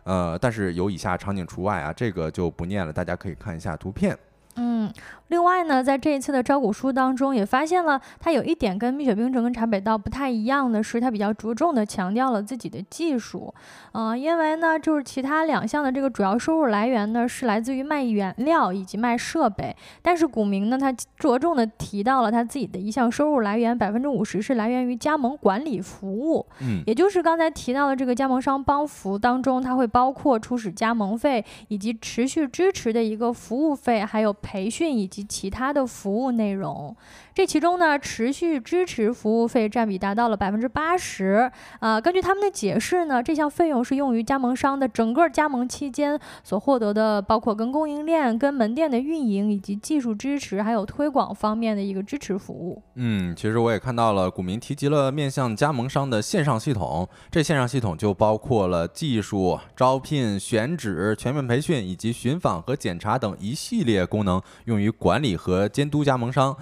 [0.06, 4.18] 呃，但是有以下场景除外啊，这个就不念了，大家可以看一下图片。
[4.56, 4.90] 嗯。
[5.30, 13.52] 另外呢，在这一次的招股书当中，也发现了它有一点跟蜜雪冰城跟茶北道不太一样的是，它比较着重的强调了自己的技术。
[13.94, 26.46] 嗯，因为呢，就是其他两项的这个主要收入来源呢是来自于卖原料以及卖设备，但是股民呢，他着重的提到了他自己的一项收入来源，百分之五十是来源于加盟管理服务。
[26.62, 35.15] 嗯，也就是刚才提到的这个加盟商帮扶当中，它会包括初始加盟费以及持续支持的一个服务费，还有培训以及。
[35.16, 36.94] 及其他的服务内容，
[37.36, 41.52] 这其中呢，持续支持服务费占比达到了百分之八十。
[41.82, 52.82] 呃，根据他们的解释呢，这项费用是用于加盟商的整个加盟期间所获得的，包括跟供应链、跟门店的运营以及技术支持，还有推广方面的一个支持服务。
[52.96, 64.90] 嗯，其实我也看到了，股民提及了面向加盟商的线上系统，这线上系统就包括了技术、招聘、选址、全面培训以及寻访和检查等一系列功能，用于。
[64.98, 66.56] 管理和监督加盟商，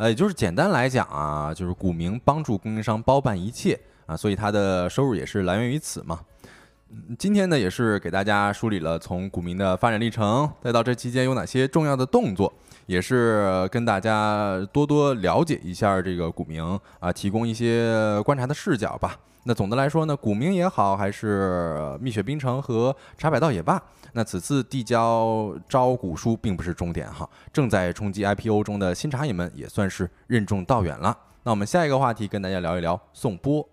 [0.00, 6.18] 呃，也就是简单来讲啊，就是股民帮助供应商包办一切啊，所以他的收入也是来源于此嘛。
[7.18, 12.52] 今天呢，也是给大家梳理了从股民的发展历程，再到这期间有哪些重要的动作，
[12.86, 16.60] 也是跟大家多多了解一下这个股民
[16.98, 19.16] 啊，提供一些观察的视角吧。
[19.44, 23.80] 那总的来说呢，股民也好，还是蜜雪冰城和茶百道也罢，
[24.12, 31.16] 那此次递交招股书并不是终点哈，正在冲击 IPO 中的新茶饮们也算是任重道远了。
[31.44, 33.66] 那我们下一个话题跟大家聊一聊颂钵。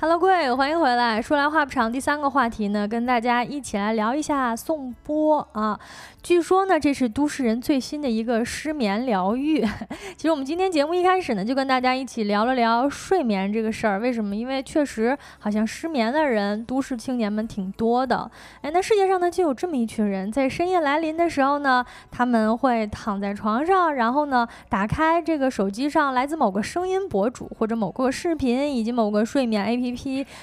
[0.00, 1.20] Hello，各位，欢迎回来。
[1.20, 5.76] 说来话不长，第三个话题呢，跟大家一起来聊一下颂钵啊。
[6.22, 9.60] 据说呢，这是都市人最新的一个失眠疗愈。
[10.16, 13.98] 其实我们今天节目一开始呢，就跟大家一起聊了聊睡眠这个事儿。
[13.98, 14.36] 为什么？
[14.36, 18.30] 因为确实好像失眠的人，都市青年们挺多的。
[18.62, 29.87] 哎，那世界上呢，就有这么一群人，在深夜来临的时候呢，他们会躺在床上，然后呢，打开这个手机上来自某个声音博主或者某个视频以及某个睡眠 APP，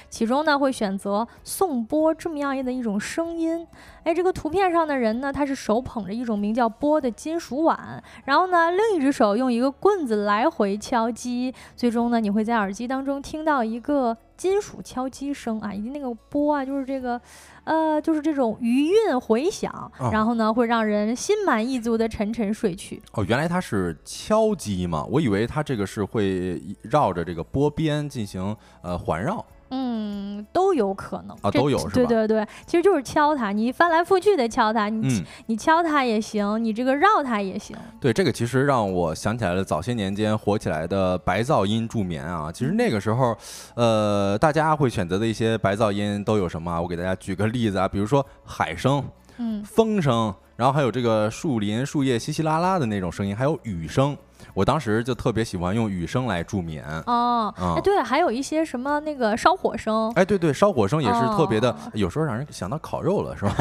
[0.09, 3.67] 其中呢会选择颂钵这么样的一种声音。
[4.05, 17.19] 哎，这个图片上的人呢，他是手捧着一种名叫钵的金属碗，然后呢，另一只手用一个棍子来回敲击，最终呢，你会在耳机当中听到一个金属敲击声啊，以及那个钵啊，就是这个，
[17.63, 23.01] 呃，就是这种余韵回响，然后呢，会让人心满意足的沉沉睡去。
[23.13, 29.43] 哦，原来它是敲击嘛，我以为它这个是会绕着这个钵边进行呃环绕。
[29.77, 31.91] 嗯，都有可能啊，都有是吧？
[31.93, 37.75] 对对对，其实就是敲它，你翻来覆去的敲它，你你敲它也行，你这个绕它也行。
[37.99, 42.49] 对，这个其实让我想起来了早些年间火起来的白噪音助眠啊。
[42.49, 43.35] 其实那个时候，
[43.75, 46.81] 呃，大家会选择的一些白噪音都有什么？
[46.81, 49.03] 我给大家举个例子啊，比如说海声，
[49.37, 54.15] 嗯，风声，然后还有这个树林树叶稀稀拉拉的那种声音，还有雨声。
[54.53, 63.53] 我当时就特别喜欢用雨声来助眠哦，哎对，还有一些什么那个烧火声，哎对对，烧火声也是特别的，有时候让人想到烤肉了，是吧？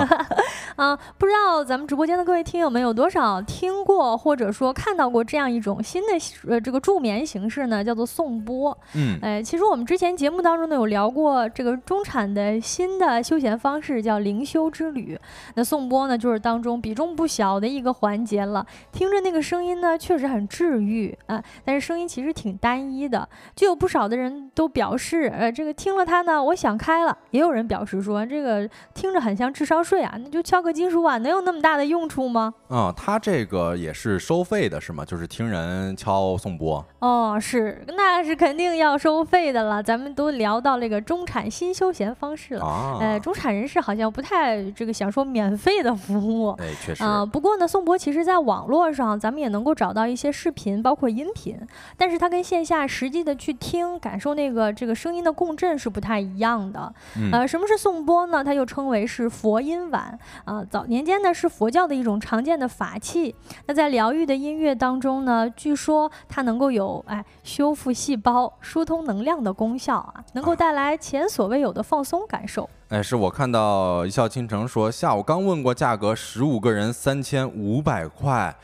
[0.77, 6.13] 啊， 不知道咱们直播间的各位听友们有多少听过或者说看到过这样一种新的
[6.49, 7.83] 呃这个助眠形式呢？
[7.85, 8.77] 叫做颂钵。
[8.95, 15.19] 嗯，哎，其实我们之前节目当中呢有聊过这个中产的新的休闲方式叫灵修之旅。
[15.55, 30.65] 那颂钵呢就是当中比重不小的一个环节了，听着那个声音呢确实很治愈啊，但是声音其实挺单一的，就有不少的人都表示，呃，这个听了它呢我想开了，也有人表示说这个听着很像智商税啊，那就敲。
[30.65, 32.55] 个金属碗能有那么大的用处吗？
[32.69, 35.05] 啊，它这个也是收费的，是吗？
[35.05, 36.83] 就是听人敲颂钵。
[37.01, 39.83] 哦，是，那是肯定要收费的了。
[39.83, 46.53] 咱们都聊到那个中产新休闲方式了，呃，中产人士好像不太这个享受免费的服务。
[46.53, 47.05] 哎，确实。
[47.05, 51.59] 啊，不过呢，颂钵其实在网络上咱们也能够找到一些视频，包括音频，
[51.99, 56.91] 但是它跟线下实际的去听感受那个这个声音的共振是不太一样的。
[57.31, 58.43] 呃，什么是颂钵呢？
[58.43, 60.55] 它又称为是佛音碗啊。
[60.55, 63.35] 啊，早年间呢是佛教的一种常见的法器。
[63.67, 72.71] 那在疗愈的音乐当中呢，据说它能够有哎修复细胞、疏通能量的功效啊，能够带来前所未有的放松感受。
[72.91, 78.55] 哎，是我看到一笑倾城说，下午刚问过价格，十五个人三千五百块。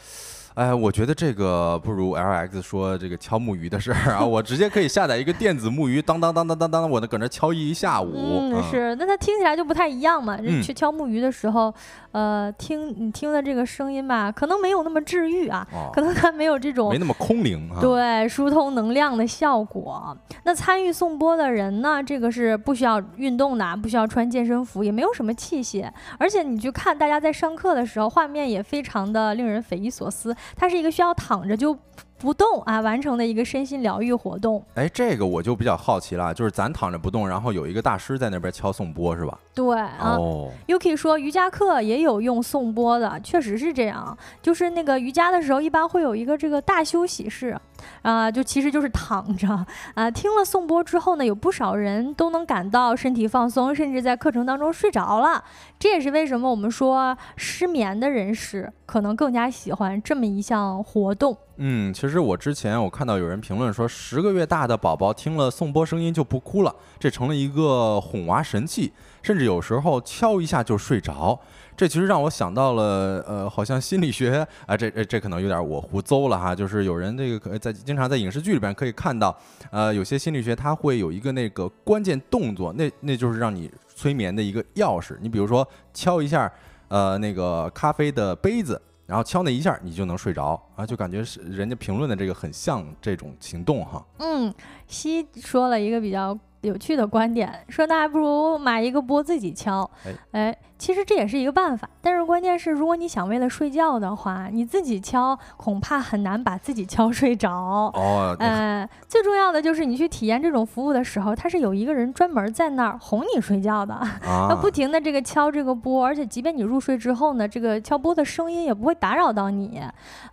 [0.55, 8.13] 哎，我觉得这个不如 L X 说这个敲木鱼的事儿啊， 我直接可以下载一个电子木鱼，当当当当当当，我能搁那敲一下午。
[8.15, 10.37] 嗯，是，那它听起来就不太一样嘛。
[10.63, 11.73] 去敲木鱼的时候，
[12.13, 17.81] 呃，听你听的这个声音吧，可能没有那么治愈啊，可能它没有这种没那么空灵啊。
[17.81, 20.17] 对，疏通能量的效果。
[20.43, 25.89] 那参与颂钵的人呢，这个是不需要运动的，不需要穿健身服，也没有什么器械，
[26.19, 30.35] 而且你去看大家在上课的时候，画面也非常的令人匪夷所思。
[30.57, 31.79] 它是一个需要躺着就。
[32.21, 34.63] 不动啊，完成的一个身心疗愈活动。
[34.75, 39.39] 哎，这个我就比较好奇了，就是咱躺着不动，然后有一个大师在那边敲颂钵，是吧？
[39.55, 40.17] 对啊。
[40.19, 40.51] 哦。
[40.69, 44.17] Yuki 说瑜伽课也有用颂钵的，确实是这样。
[44.43, 47.59] 就是那个瑜伽的时候，一般会有一个这个大休息室，
[48.03, 49.49] 啊，就其实就是躺着
[49.95, 50.11] 啊。
[50.11, 55.43] 听了颂钵之后呢，有不少人都能感到身体放松，甚至在课程当中睡着了。
[55.79, 61.35] 这也是为什么我们说失眠的人士可能更加喜欢这么一项活动。
[61.63, 68.91] 嗯，其实我之前我看到有人评论说，十个月大的宝宝听了颂钵声音就不哭了，这成了一个哄娃神器，
[69.23, 71.39] 甚至有时候敲一下就睡着。
[71.77, 79.37] 这其实让我想到了，呃，好像心理学啊，这这这可能有点我胡诌了哈，就是有人这个可在经常在影视剧里边可以看到，
[79.71, 85.15] 呃，有些心理学它会有一个那个关键动作，那那就是让你催眠的一个钥匙。
[85.21, 86.51] 你比如说敲一下，
[86.89, 88.81] 呃，那个咖啡的杯子，
[89.11, 94.07] 然后敲那一下，你就能睡着啊，就感觉是人家评论的这个很像这种行动哈。
[94.21, 94.55] 嗯，
[94.87, 99.91] 西说了一个比较有趣的观点，说那还不如买一个钵自己敲，
[100.31, 100.57] 哎。
[100.81, 107.53] 其实这也是一个办法，但是关键是，如果你想为了睡觉的话，你自己敲恐怕很难把自己敲睡着。
[107.53, 119.79] 哦，呃，最重要的就是你去体验这种服务的时候，它是有一个人专门在那儿哄你睡觉的，他不停的这个敲这个波，而且即便你入睡之后呢，这个敲波的声音也不会打扰到你，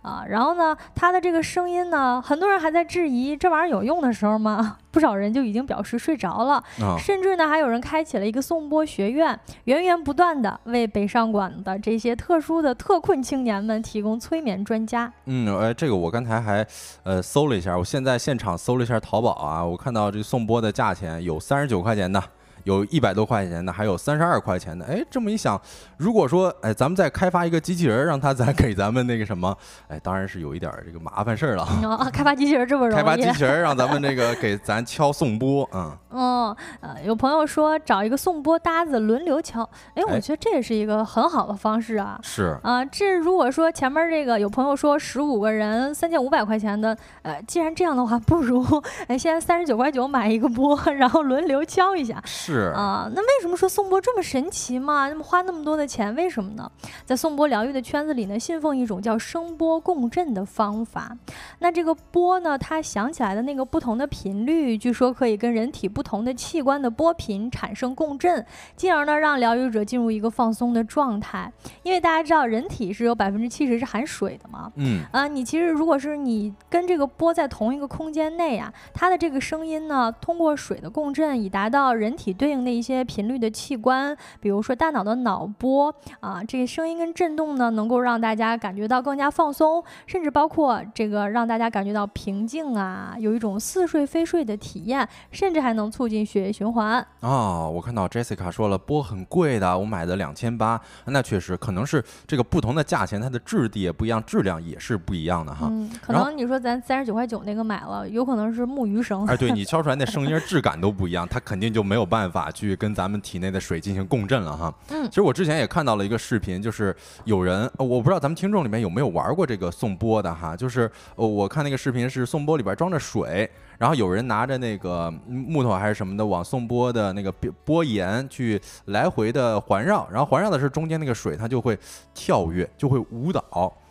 [0.00, 4.78] 啊，然后呢，它的这个声音呢，很多人还在质疑这玩意儿有用的时候吗？
[4.90, 6.64] 不少人就已经表示睡着了，
[6.98, 10.37] 甚至呢，还有人开启了一个颂钵学院，源源不断。
[10.40, 15.12] 的为北上广的这些特殊的特困青年们提供催眠专家。
[15.26, 16.66] 嗯，哎，这个我刚才还
[17.02, 22.22] 呃搜了一下，我现在现场搜了一下淘宝啊，我看到这送钵的价钱有三十九块钱的。
[22.68, 24.84] 有一百多块钱的，还有三十二块钱的。
[24.84, 25.58] 哎，这么一想，
[25.96, 29.56] 如果说哎，咱们再开发一个机器人，让他再给咱们那个什么，
[29.88, 31.62] 哎，当然是有一点这个麻烦事儿了。
[31.62, 33.02] 啊， 开发机器人这么容易？
[33.02, 35.96] 开发机器人让咱们这个 给咱敲颂钵，嗯。
[36.10, 39.62] 嗯，呃，有朋友说找一个颂钵搭子轮流敲，
[39.94, 42.20] 哎，我觉得这也是一个很好的方式啊。
[42.22, 42.58] 是。
[42.62, 48.62] 啊，这如果说前面这个有朋友说十五个人三千五百块钱的，呃，既然这样的话，不如
[49.06, 52.20] 哎，现在三十九块九买一个钵，然后轮流敲一下。
[52.26, 52.57] 是。
[52.74, 55.08] 啊，那为什么说颂钵这么神奇嘛？
[55.08, 56.70] 那么花那么多的钱，为什么呢？
[57.04, 61.16] 在颂钵疗愈的圈子里呢，信奉一种叫声波共振的方法。
[61.60, 68.44] 那这个波呢，它响起来的那个不同的频率，据说可以跟人体不同的器官的波频产生共振，
[68.76, 71.52] 进而呢让疗愈者进入一个放松的状态。
[71.82, 74.72] 因为大家知道，人体是有百分之七十是含水的嘛。
[74.76, 75.02] 嗯。
[75.12, 97.06] 啊，你其实如果是你跟这个波在同一个空间内啊，它的这个声音呢，通过水的共振，以达到人体对对应的一些频率的器官，比如说大脑的脑波啊，这个声音跟震动呢，能够让大家感觉到更加放松，甚至包括这个让大家感觉到平静啊，有一种似睡非睡的体验，甚至还能促进血液循环。
[97.20, 105.68] 哦，我看到 Jessica 说了，波很贵的，我买的两千八，那确实可能是这个不同的价钱，它的质地也不一样，质量也是不一样的哈。
[105.70, 109.26] 嗯，可能你说咱三十九块九那个买了，有可能是木鱼声。
[109.26, 112.37] 哎，对 你敲出来那声音质感都不一样，它肯定就没有办法。
[112.38, 114.72] 法去跟咱们体内的水进行共振了哈。
[114.90, 120.56] 嗯，其实我之前也看到了一个视频，就是有人，我不知道咱们听众里面有没有玩过这个颂钵的哈。
[120.56, 127.32] 就是我看那个视频是颂钵里边装着水，然后有人拿着那个木头还是什么的往颂钵的那个
[127.64, 131.76] 钵沿去来回的环绕，然后环绕的时候中间那个水它就会
[132.14, 133.42] 跳跃，就会舞蹈。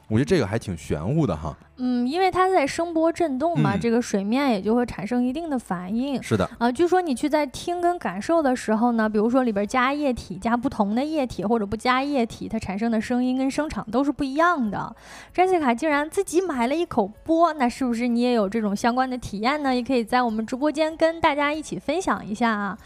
[0.07, 1.53] 我觉得这个还挺玄乎的哈。
[1.77, 6.21] 嗯，因为它在声波震动嘛，这个水面也就会产生一定的反应。
[6.21, 6.49] 是的。
[6.57, 14.95] 啊，据说你去在听跟感受的时候呢，比如说里边加液体、加不同的液体或者不加液体，它产生的声音跟声场都是不一样的。
[15.35, 19.75] Jessica 竟然自己买了一口波，那是不是你也有这种相关的体验呢？
[19.75, 22.77] 也可以在我们直播间跟大家一起分享一下啊。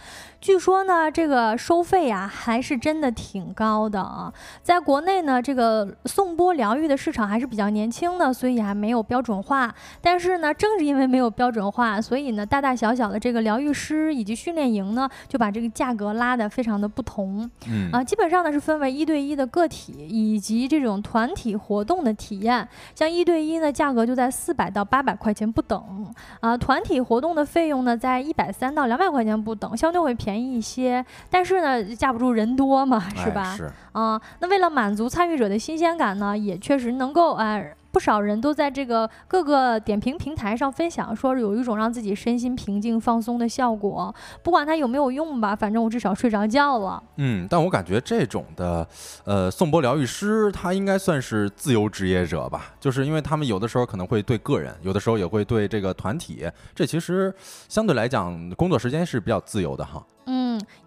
[0.42, 4.34] 据说呢，这个收费啊还是真的挺高的啊。
[4.64, 9.72] 在国内呢，这个颂波疗愈的市场还是比较年轻的，所以还没有标准化。
[10.02, 17.48] 但是呢，正是因为没有标准化，所以呢，大大小小的这个疗愈师以及训练营呢，就把这个价格拉得非常的不同。
[17.68, 22.68] 嗯啊，基本上呢是分为一对一的个体以及这种团体活动的体验。
[22.96, 26.58] 像一对一呢，价格就在四百到八百块钱不等啊。
[26.58, 30.32] 团体活动的费用呢，在一百三到两百块钱不等，相对会便。
[30.42, 33.54] 宜一些，但是呢，架不住人多嘛，是吧？
[33.56, 37.76] 是啊，那为了满足参与者的新鲜感呢，也确实能够哎。
[37.92, 44.14] 不少人都在这个各个点评平台上分享，说有一种让自己身心平静、放松的效果。
[44.42, 47.04] 不管它有没有用吧，反正我至少睡着觉了。
[47.18, 48.88] 嗯，但我感觉这种的，
[49.26, 56.50] 呃，颂钵疗愈师他应该算是自由职业者吧，就是因为他们有的时候可能会对个人，有的时候也会对这个团体。
[56.74, 57.34] 这其实
[57.68, 60.02] 相对来讲，工作时间是比较自由的哈。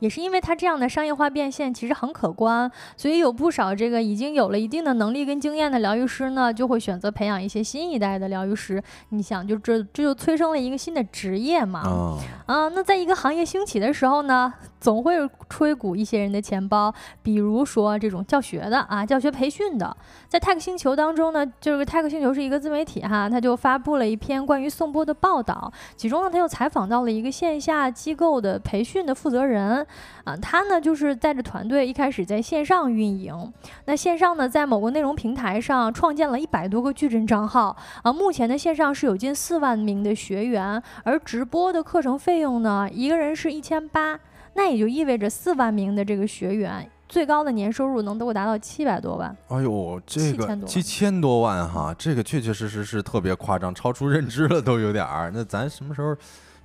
[0.01, 8.83] 嗯，也是因为它这样的商业化变现其实很可观，所以有不少这个已经有了一定的能力跟经验的疗愈师呢，就会选择培养一些新一代的疗愈师。
[9.11, 12.19] 你想，就这这就催生了一个新的职业嘛。
[12.47, 14.53] 啊，那在一个行业兴起的时候呢，
[14.85, 15.15] 总会
[15.49, 19.97] 吹鼓一些人的钱包，比如说这种教学的啊，教学培训的。
[20.29, 29.87] 在 Tech 星球当中呢，就是 Tech 星球是一个自媒体哈，他就发布了一篇关于颂钵的报道，其中呢，他又采访到了一个线下机构的培训的负责人
[30.25, 33.51] 啊，他呢就是带着团队一开始在线上运营，
[33.87, 44.21] 那线上呢，在某个内容平台上创建了一百多个矩阵账号啊，目前的线上是有近四万名的学员，而直播的课程费用呢，一个人是一千八，
[44.55, 46.89] 那也就意味着四万名的这个学员。
[47.07, 55.31] 最高的年收入能够达到七百多万，哎呦，这个七千多万哈，这个确确实实是特别夸张，超出认知了都有点儿。
[55.33, 56.17] 那咱什么时候？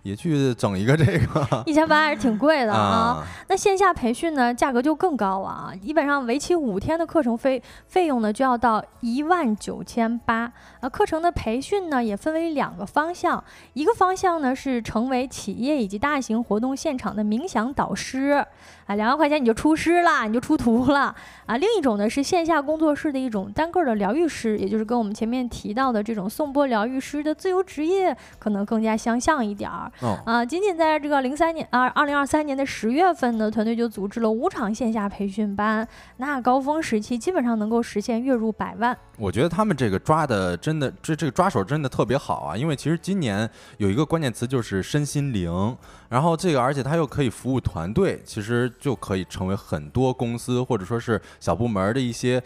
[0.09, 3.23] 也去整一个这个， 一千八还是挺贵的啊。
[3.47, 5.71] 那线下培训呢，价格就更高了啊。
[5.79, 10.51] 基本上为期五天的课程费费用呢，就要到一万九千八。
[10.79, 13.43] 啊，课程的培训呢，也分为两个方向，
[13.73, 18.43] 一个方向呢是成为企业以及大型活动现场的冥想导师，
[18.89, 21.15] 啊，两万块钱你就出师了，你就出徒了
[21.45, 21.55] 啊。
[21.57, 29.91] 另一种呢是线下工作室的一种单个的疗愈师，也就是跟我们前面提到的这种颂钵疗愈师的自由职业可能更加相像一点儿。
[30.25, 35.87] 啊，仅仅在这个零三年啊，二零二三年的十月份呢，团队就组织了五场线下培训班，
[36.17, 38.97] 那高峰时期基本上能够实现月入百万。
[39.19, 52.41] 我觉得他们这个抓的真的，这这个抓手真的特别好啊，因为其实今年有一个关键词就是身心灵，然后这个而且它又可以服务团队，其实就可以成为很多公司或者说是小部门的一些。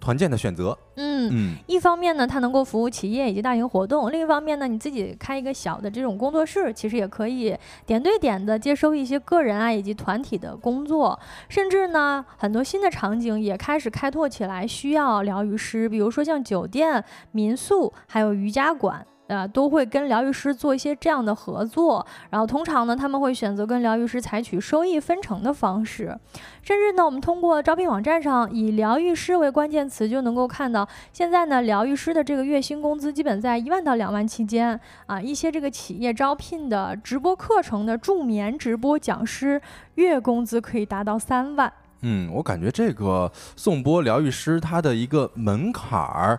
[0.00, 11.18] 团建的选择，嗯嗯，一方面呢，它能够服务企业以及大型活动；另一方面呢，你自己开一个小的这种工作室，其实也可以点对点的接收一些个人啊以及团体的工作，
[11.48, 19.06] 甚至呢，很多新的场景也开始开拓起来，需要疗愈师，比如说像酒店、民宿，还有瑜伽馆。
[19.28, 26.16] 啊，都会跟疗愈师做一些这样的合作，然后通常呢，他们会选择跟疗愈师采取收益分成的方式，
[26.62, 39.60] 甚至呢，我们通过招聘网站上以疗愈师为关键词，就能够看到现在呢，疗愈师的这个月薪工资基本在一万到两万期间啊，一些这个企业招聘的直播课程的助眠直播讲师，
[39.96, 41.72] 月工资可以达到三万。
[42.02, 46.38] 嗯，我感觉这个颂钵疗愈师他的一个门槛儿。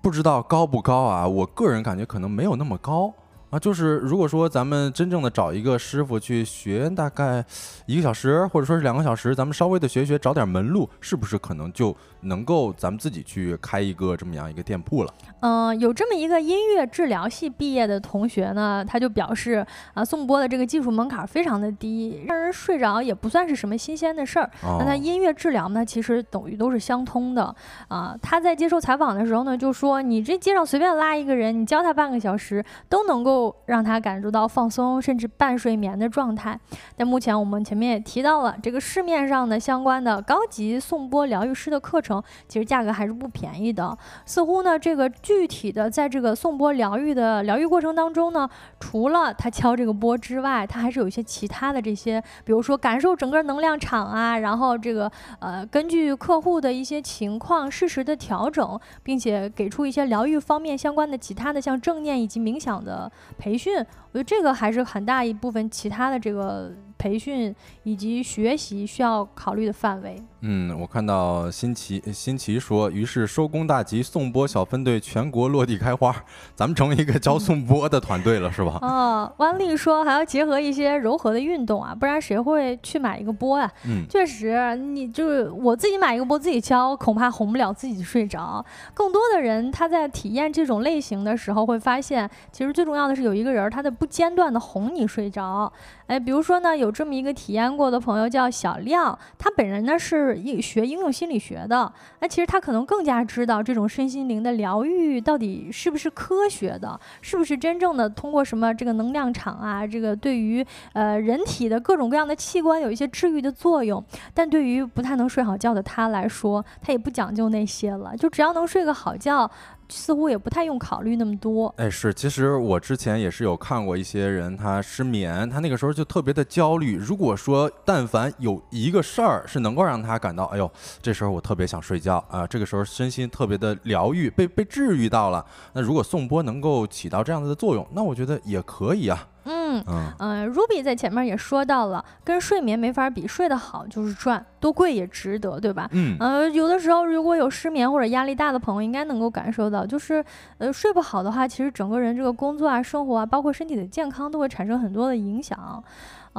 [0.00, 1.26] 不知道高不高啊？
[1.26, 3.12] 我个人感觉可能没有那么高。
[3.50, 7.42] 啊，就是如果说咱们真正的找一个师傅去学，大概
[7.86, 15.14] 一个小时或者说是两个小时，咱们稍微的学学，找点门路，是不是可能就能够咱们自己去开一个这么样一个店铺了？
[15.40, 19.64] 嗯，有这么一个音乐治疗系毕业的同学呢，他就表示
[19.94, 24.50] 啊，颂钵的这个技术门槛非常的低，让人睡着也不算是什么新鲜的事儿。
[24.62, 27.54] 那他音乐治疗呢，其实等于都是相通的
[27.88, 28.16] 啊。
[28.20, 33.38] 他在接受采访的时候呢，就说你这街上随便拉一个人，你教他半个小时，都能够。
[33.66, 36.58] 让他感受到放松，甚至半睡眠的状态。
[36.96, 42.07] 但目前我们前面也提到了，这个市面上的相关的高级颂钵疗愈师的课程，
[42.46, 43.96] 其实价格还是不便宜的。
[44.24, 48.48] 似乎呢，这个具体的在这个颂钵疗愈的疗愈过程当中呢，
[48.78, 63.10] 除了他敲这个钵之外，他还是有一些其他的这些，比如说感受整个能量场啊，然后这个呃，根据客户的一些情况适时的调整，并且给出一些疗愈方面相关的其他的像正念以及冥想的。
[63.38, 66.72] 培训，我觉得这个还是很大一部分其他的这个。
[66.98, 70.20] 培训以及学习需要考虑的范围。
[70.40, 76.14] 嗯，我看到新奇新奇说，于是收工大吉，送播小分队全国落地开花，
[76.54, 78.78] 咱们成为一个教送播的团队了，是吧？
[78.82, 83.70] 哦，万丽说还要结合一些柔和的运动啊，不然谁会去买一个波呀？
[83.86, 88.64] 嗯，确实，你就是我自己买一个波自己敲，恐怕哄不了自己睡着。
[88.94, 95.72] 更多的人他在体验这种类型的时候，会发现其实最重要的是有一个人他在不间断的哄你睡着。
[96.06, 101.92] 哎，比如说呢，有有这么一个体验过的朋友叫小亮，他本人呢是学应用心理学的。
[102.20, 110.64] 那其实他可能更加知道这种身心灵的疗愈到底是不是科学的，是不是真正的通过什么这个能量场啊，这个对于
[110.94, 114.02] 呃人体的各种各样的器官有一些治愈的作用。
[114.32, 119.50] 但对于不太能睡好觉的他来说，他也不讲究那些了，就只要能睡个好觉。
[119.88, 121.72] 似乎也不太用考虑那么多。
[121.76, 126.96] 哎，是，其实我之前也是有看过一些人，他失眠，他那个时候就特别的焦虑。
[126.96, 130.70] 如果说但凡有一个事儿是能够让他感到，哎呦，
[131.00, 135.44] 这时候我特别想睡觉啊，这个时候身心特别的疗愈，被被治愈到了。
[135.72, 139.26] 那如果宋波能够起到这样子的作用，那我觉得也可以啊。
[139.48, 139.82] 嗯。
[139.86, 145.88] 嗯嗯，Ruby 在前面也说到了，跟睡眠没法比，睡得好就是赚，多贵也值得，对吧？
[145.92, 150.24] 嗯，呃，有的时候如果有失眠或者压力大的朋友，应该能够感受到，就是
[150.58, 155.82] 呃睡不好的话，其实整个人这个工作啊、生活啊，包括身体的健康，都会产生很多的影响。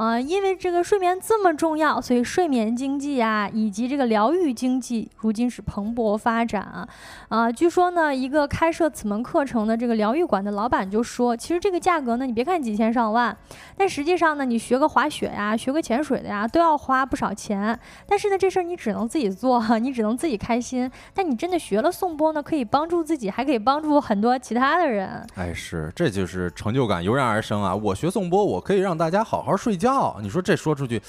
[0.00, 6.88] 啊，因为这个睡眠这么重要，所以睡眠经济啊，以及这个疗愈经济，如今是蓬勃发展啊。
[7.28, 13.36] 啊，据说呢，一个开设此门课程的这个疗愈馆的老板就说，其实这个价格呢，你别看几千上万，
[13.76, 17.78] 但实际上呢，你学个滑雪呀，学个潜水的呀，都要花不少钱。
[18.06, 20.90] 但是呢，这事儿你只能自己做， 你只能自己开心。
[21.12, 25.22] 但你真的学了颂钵呢，可以帮助自己，还可以帮助很多其他的人。
[25.34, 27.76] 哎，是，这就是成就感油然而生啊！
[27.76, 29.89] 我学颂钵，我可以让大家好好睡觉。
[30.22, 31.00] 你说这说出去，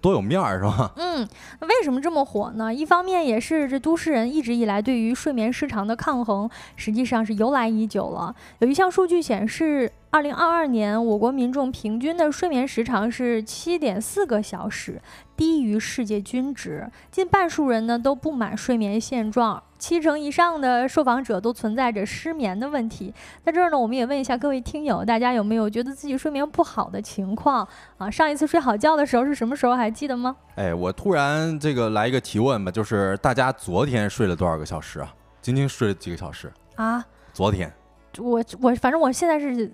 [0.00, 0.92] 多有面儿是吧？
[0.96, 1.26] 嗯，
[1.60, 2.72] 为什么这么火呢？
[2.72, 8.34] 一方面也是这都市人一直以来对于睡眠失常的抗衡，实际上是由来已久了。
[8.60, 9.92] 有一项数据显示。
[10.10, 14.98] 二零二二年，我国民众平均的睡眠时长是七点四个小时，
[15.36, 16.90] 低于世界均值。
[17.10, 23.14] 近半数人呢都不满睡眠现状，七成以上的受访者都存在着失眠的问题。
[23.44, 27.66] 在这儿呢，我们也问一下各位听友，大家有没有觉得自己睡眠不好的情况
[27.96, 28.10] 啊？
[28.10, 29.74] 上一次睡好觉的时候是什么时候？
[29.74, 30.34] 还记得吗？
[30.56, 35.14] 哎，我突然这个来一个提问吧，就是大家昨天睡了多少个小时啊？
[35.40, 37.04] 今天睡了几个小时啊？
[37.32, 37.72] 昨天。
[38.18, 39.70] 我我反正我现在是日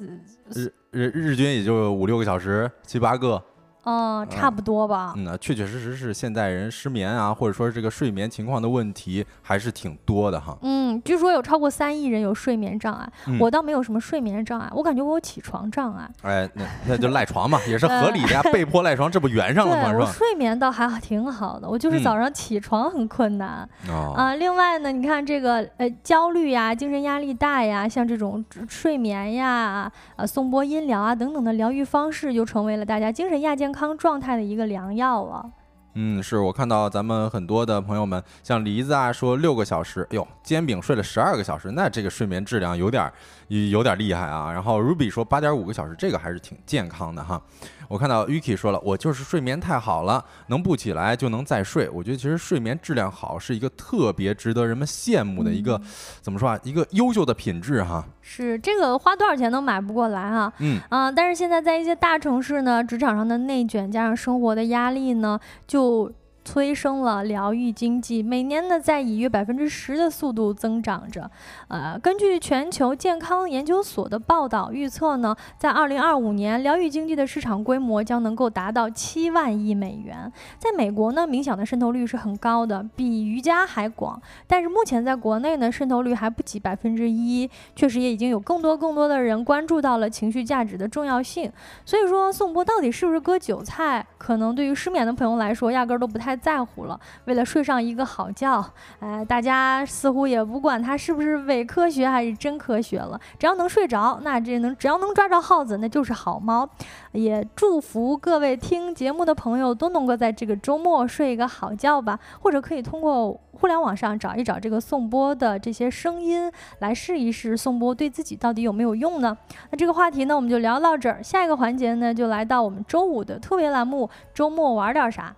[0.90, 3.42] 日日均也就五六个小时，七八个。
[3.84, 5.14] 嗯，差不多吧。
[5.16, 10.56] 嗯，确确实实是现代人失眠啊，或者说这个睡眠情况的问题还是挺多的哈。
[10.62, 13.06] 嗯，据说有超过三亿人有睡眠障碍，
[13.38, 16.08] 我倒没有什么睡眠障碍，我感觉我有起床障碍。
[16.22, 19.92] 哎，那那就赖床嘛，也是合理的呀，被迫赖床，这不圆上了吗？
[19.92, 20.04] 是吧？
[20.04, 23.68] 我睡眠倒还挺好的，我就是早上起床很困难。
[24.16, 33.73] 啊，另外呢，你看这个呃焦虑呀、精神压力大呀，像这种睡眠呀、啊颂钵音疗啊等等的疗愈方式，就成为了大家精神亚健。
[33.74, 35.50] 康状态的一个良药了。
[35.96, 43.12] 嗯，是我看到咱们很多的朋友们，像梨子啊，说六个小时，哎呦，煎饼睡了十二个小时，那这个睡眠质量有点
[43.48, 44.52] 有点厉害啊。
[44.52, 47.40] 然后 Ruby 说八点五个小时，这个还是挺健康的哈。
[47.86, 51.88] 我看到 Yuki 说了，我就是睡眠太好了，能不起来就能再睡。
[51.90, 55.80] 我觉得其实睡眠质量好是一个特别值得人们羡慕的一个，
[56.22, 56.58] 怎么说啊？
[56.62, 58.04] 一个优秀的品质哈。
[58.22, 60.52] 是这个花多少钱都买不过来哈。
[60.60, 66.10] 嗯啊，但是现在在一些大城市呢，职场上的内卷加上生活的压力呢，就。
[66.44, 71.30] 催生了疗愈经济，每年呢在以约百分之十的速度增长着。
[71.68, 80.30] 呃，根据全球健康研究所的报道预测呢，在二零二五年，疗愈经济的市场规模将能够达到七万亿美元。
[80.58, 84.20] 在美国呢，冥想的渗透率是很高的，比瑜伽还广。
[84.46, 87.48] 但是目前在国内呢，渗透率还不及百分之一。
[87.74, 91.50] 确实也已经有更多更多的人关注到了情绪价值的重要性。
[91.86, 94.06] 所以说，颂钵到底是不是割韭菜？
[94.18, 96.33] 可能对于失眠的朋友来说，压根儿都不太。
[96.36, 98.64] 在乎了，为了睡上一个好觉，
[99.00, 106.68] 哎，大家似乎也不管它是不是伪科学还是真科学了，只要能睡着，那这能只要能抓着耗子，那就是好猫。
[107.12, 119.36] 也祝福各位听节目的朋友都能够在这个周末睡一个好觉吧，或者可以通过互联网上找一找这个颂钵的这些声音，来试一试颂钵对自己到底有没有用呢？
[119.70, 125.32] 那这个话题呢，我们就聊到这儿，下一个环节呢，就来到我们周五的特别栏目——周末玩点啥。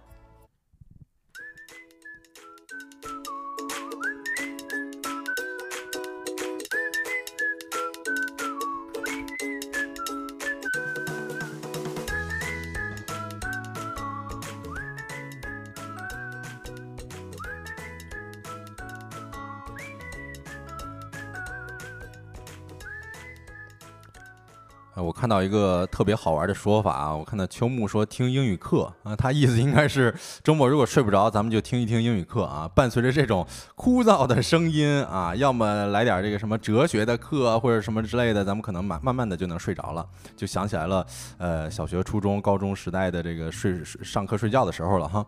[25.26, 30.14] 看到一个特别好玩的说法啊，我看到秋木说听英语课啊，他意思应该是
[30.44, 32.70] 周末如果睡不着，咱们就听一听英语课啊。
[32.72, 40.06] 伴随着这种枯燥的声音啊，要么来点这个什么哲学的课或者什么之类的，咱们可能慢慢慢的就能睡着了，
[40.36, 41.04] 就想起来了，
[41.38, 45.26] 呃，小学、初中、高中时代的这个睡上课睡觉的时候了哈。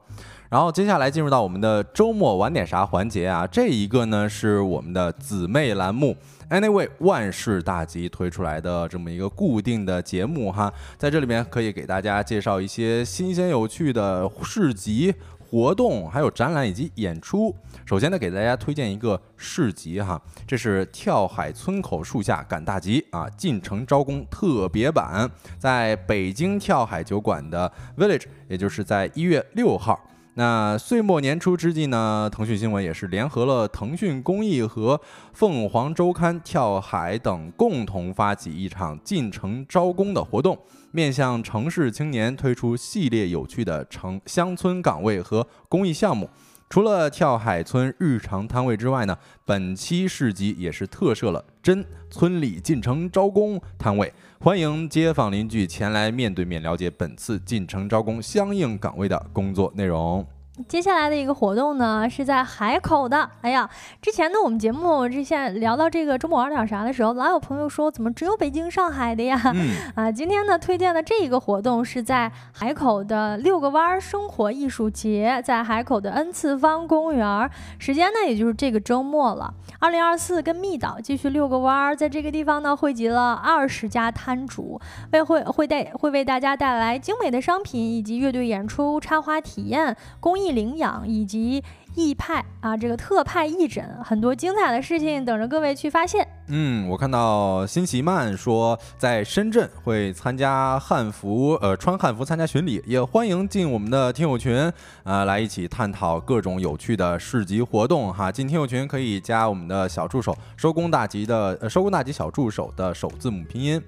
[0.49, 6.17] 然后接下来进入到我们的周末玩点啥环节啊，这一个呢是我们的姊妹栏目。
[6.51, 17.55] Anyway，万事大吉推出来的这么一个固定的节目哈，在这里面可以给大家介绍一些新鲜有趣的市集活动，还有展览以及演出。
[17.85, 30.01] 首先呢，给大家推荐一个市集哈，这是跳海村口树下赶大集啊，进城招工特别版，在北京跳海酒馆的 Village，也就是在一月六号。
[30.39, 35.01] 那岁末年初之际呢，腾讯新闻也是联合了腾讯公益和
[35.33, 40.57] 凤凰周刊、跳海等，共同发起一场进城招工的活动，
[40.93, 46.31] 面向城市青年推出系列有趣的城乡村岗位和公益项目。
[46.71, 60.25] 除了跳海村日常摊位之外呢，本期市集也是特设了真村里进城招工摊位，欢迎街坊邻居前来面对面了解本次进城招工相应岗位的工作内容。
[60.67, 63.31] 接下来的一个活动呢，是在海口的。
[63.43, 63.69] 哎呀，
[64.03, 69.41] 之前呢，我们节目这现在聊到这个周末玩点啥的时候，老有朋友说怎么只有北京、上海的呀？
[69.55, 77.49] 嗯， 啊，今天呢推荐的这一个活动是在海口的六个湾生活艺术节，在海口的 N 次方公园，
[77.79, 79.55] 时间呢也就是这个周末了。
[79.79, 84.81] 二零二四跟密岛继续六个弯，在这个地方呢汇集了二十家摊主，
[85.13, 91.63] 为会会带会为大家带来精美的商品以及乐队演出、插花体验、公益领养以及。
[91.95, 96.25] 义派啊，这个特派义诊，很多精彩的事情等着各位去发现。
[96.47, 104.73] 嗯，我看到辛奇曼说在深圳会参加汉服，呃，穿汉服参加巡礼，也欢迎进我们的听友群，
[105.03, 108.31] 啊，来一起探讨各种有趣的市集活动哈。
[108.31, 113.83] 进听友群可以加我们的小助手收工大吉的，呃，收工大吉小助手的首字母拼音。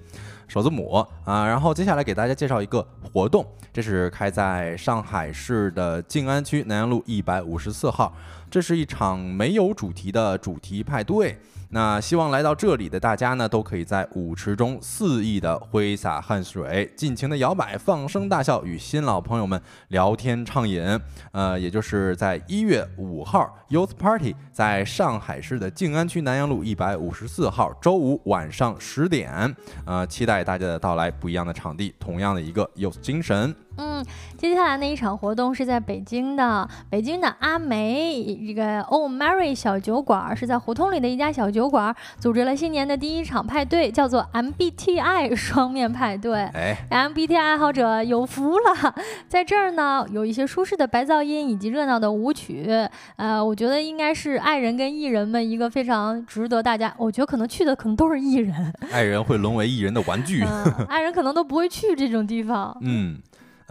[0.51, 8.13] 首字母啊，然后接下来给大家介绍一个活动，这是开在上海市的静安区南阳路一百五十四号，
[8.49, 11.39] 这是一场没有主题的主题派对。
[11.73, 20.99] 那希望来到这里的大家呢，都可以在舞池中肆意的挥洒汗水，尽情的摇摆，放声大笑，与新老朋友们聊天畅饮。
[21.31, 29.55] 呃，也就是在一月五号，Youth Party 在上海市的静安区南阳路一百五十四号，周五晚上十点。
[29.85, 33.55] 呃，期待大家的到来，不一样的场地，同样的一个 Youth 精神。
[33.77, 34.05] 嗯，
[34.37, 46.43] 接下来那一场活动是在北京的，北京的阿梅这个 Old Mary 小酒馆是在胡同里的一家小酒馆，组织了新年的第一场派对，叫做 MBTI 双面派对。
[46.53, 48.95] 哎，MBTI 爱好者有福了，
[49.27, 52.67] 在这儿呢有一些舒适的白噪音以及热闹的舞曲，
[53.15, 60.43] 呃，我觉得应该是爱人跟艺人们一个非常值得大家，我觉得可能去的可能都是艺人， 爱人会沦为艺人的玩具，
[60.87, 62.77] 爱人可能都不会去这种地方。
[62.81, 63.17] 嗯。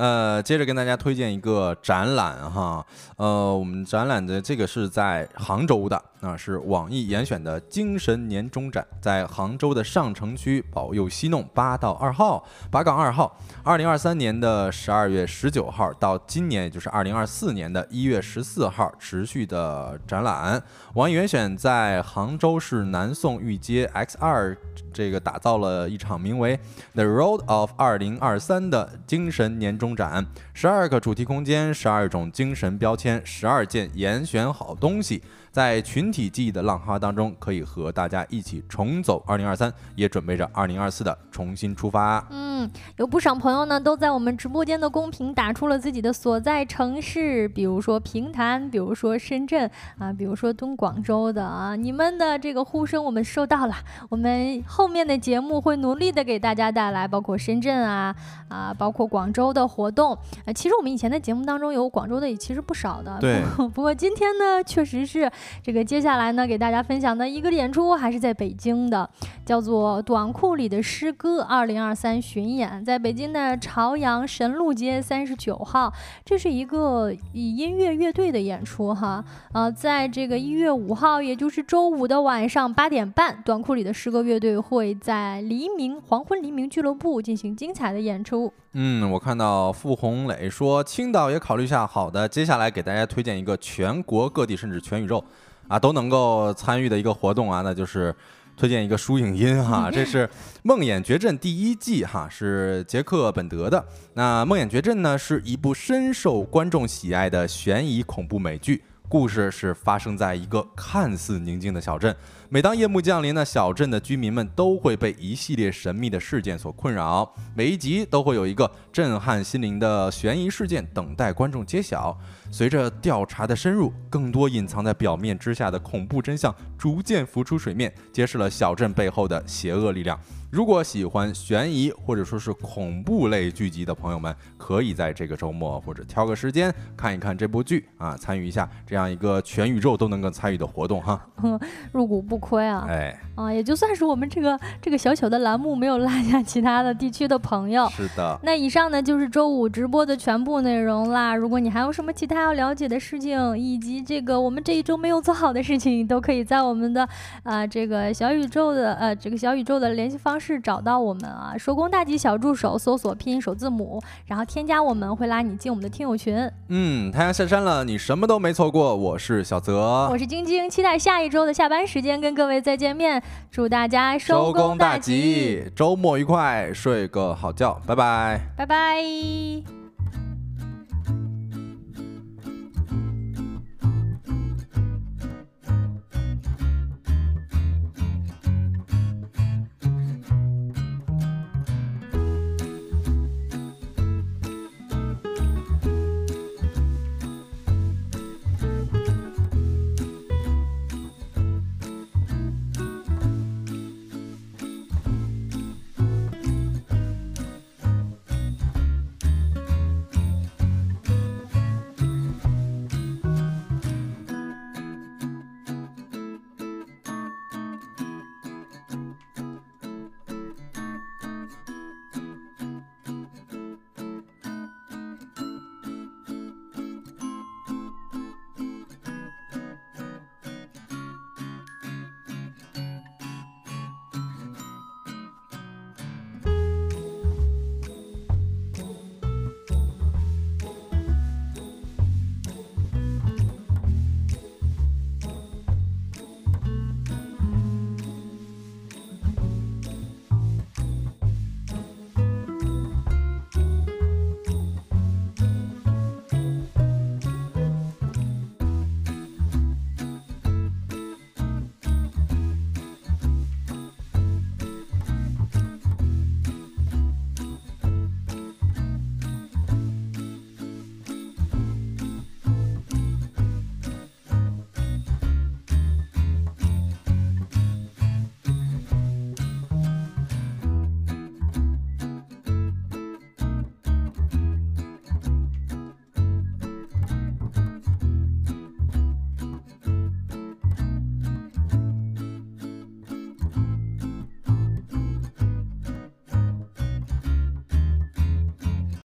[0.00, 2.82] 呃，接着跟大家推荐一个展览哈，
[3.18, 20.62] 呃，我们展览的这个是在杭州的，那是网易严选的精神年终展，在杭州的上城区保佑西弄八到二号八杠二号，二零二三年的十二月十九号到今年也就是二零二四年的一月十四号持续的展览。
[20.94, 24.56] 网易严选在杭州市南宋御街 X 二。
[24.92, 26.58] 这个打造了一场名为
[26.94, 35.22] The Road of 二零二三的精神年终展，十二个主题空间，十二种精神标签，十二件严选好东西。
[35.52, 42.24] 在群体记忆的浪花当中，可以和大家一起重走二零二三，也准备着二零二四的重新出发。
[42.30, 53.74] 嗯，有不少朋友呢都在我们直播间的公屏打出了自己的所在城市，比如说平潭，比如说深圳啊，比如说东广州的啊，你们的这个呼声我们收到了，
[54.08, 58.14] 我们后面的节目会努力的给大家带来，包括深圳啊
[58.48, 60.16] 啊，包括广州的活动。
[60.44, 63.42] 呃，其实我们以前的节目当中有广州的也其实不少的，对。
[63.74, 65.28] 不过今天呢，确实是。
[65.62, 69.08] 这个接下来呢，给大家分享的一个演出还是在北京的，
[69.44, 75.92] 叫做《短裤里的诗歌》二零二三巡演，在北京的朝阳神路街三十九号。
[76.24, 88.52] 这是一个以音乐乐队的演出哈，呃，在这个一月五号，也就是周五的晚上八点半，短裤里的诗歌乐队会在黎明黄昏黎明俱乐部进行精彩的演出。
[88.72, 95.24] 嗯，我看到傅红磊说青岛也考虑一下，好的，接下来给大家推荐一个全国各地甚至全宇宙。
[95.68, 98.12] 啊，都能够参与的一个活动啊，那就是
[98.56, 100.26] 推荐一个书影音哈，这是
[100.64, 103.84] 《梦魇绝阵》第一季哈，是杰克本德的。
[104.14, 112.14] 那《梦魇绝阵》呢，是一部深受观众喜爱的悬疑恐怖美剧，故事是发生在一个看似宁静的小镇。
[112.48, 122.16] 每当夜幕降临呢，小镇的居民们都会被一系列神秘的事件所困扰，每一集都会有一个震撼心灵的悬疑事件等待观众揭晓。
[122.52, 130.16] 随着调查的深入，更多隐藏在表面之下的恐怖真相逐渐浮出水面，揭示了小镇背后的邪恶力量。
[130.50, 141.24] 如果喜欢悬疑或者说是恐怖类剧集的朋友们，可以在这个周末或者挑个时间看一看这部剧啊，参与一下这样一个全宇宙都能够参与的活动哈。
[141.92, 142.84] 入股不亏啊！
[142.88, 147.88] 哎，啊，也就算是我们这个这个小小的栏目没有落下其他的地区的朋友。
[147.88, 148.38] 是的。
[148.42, 151.34] 那以上呢就是周五直播的全部内容啦。
[151.34, 157.08] 如果你还有什么其他要了解的事情，以及这个我们这一周没有做好的事情，都可以在我们的
[157.42, 161.54] 啊这个小宇宙的呃这个小宇宙的联系方式找到我们啊。
[161.56, 166.50] 手工大吉小助手搜索拼音首字母，然后添加我们会拉你进我们的听友群。
[166.68, 168.94] 嗯，太阳下山了，你什么都没错过。
[168.94, 173.22] 我是小泽，我是晶晶，期待下一周的下班时间跟各位再见面。
[173.50, 179.79] 祝大家收工大吉，周末愉快，睡个好觉，拜拜，拜拜。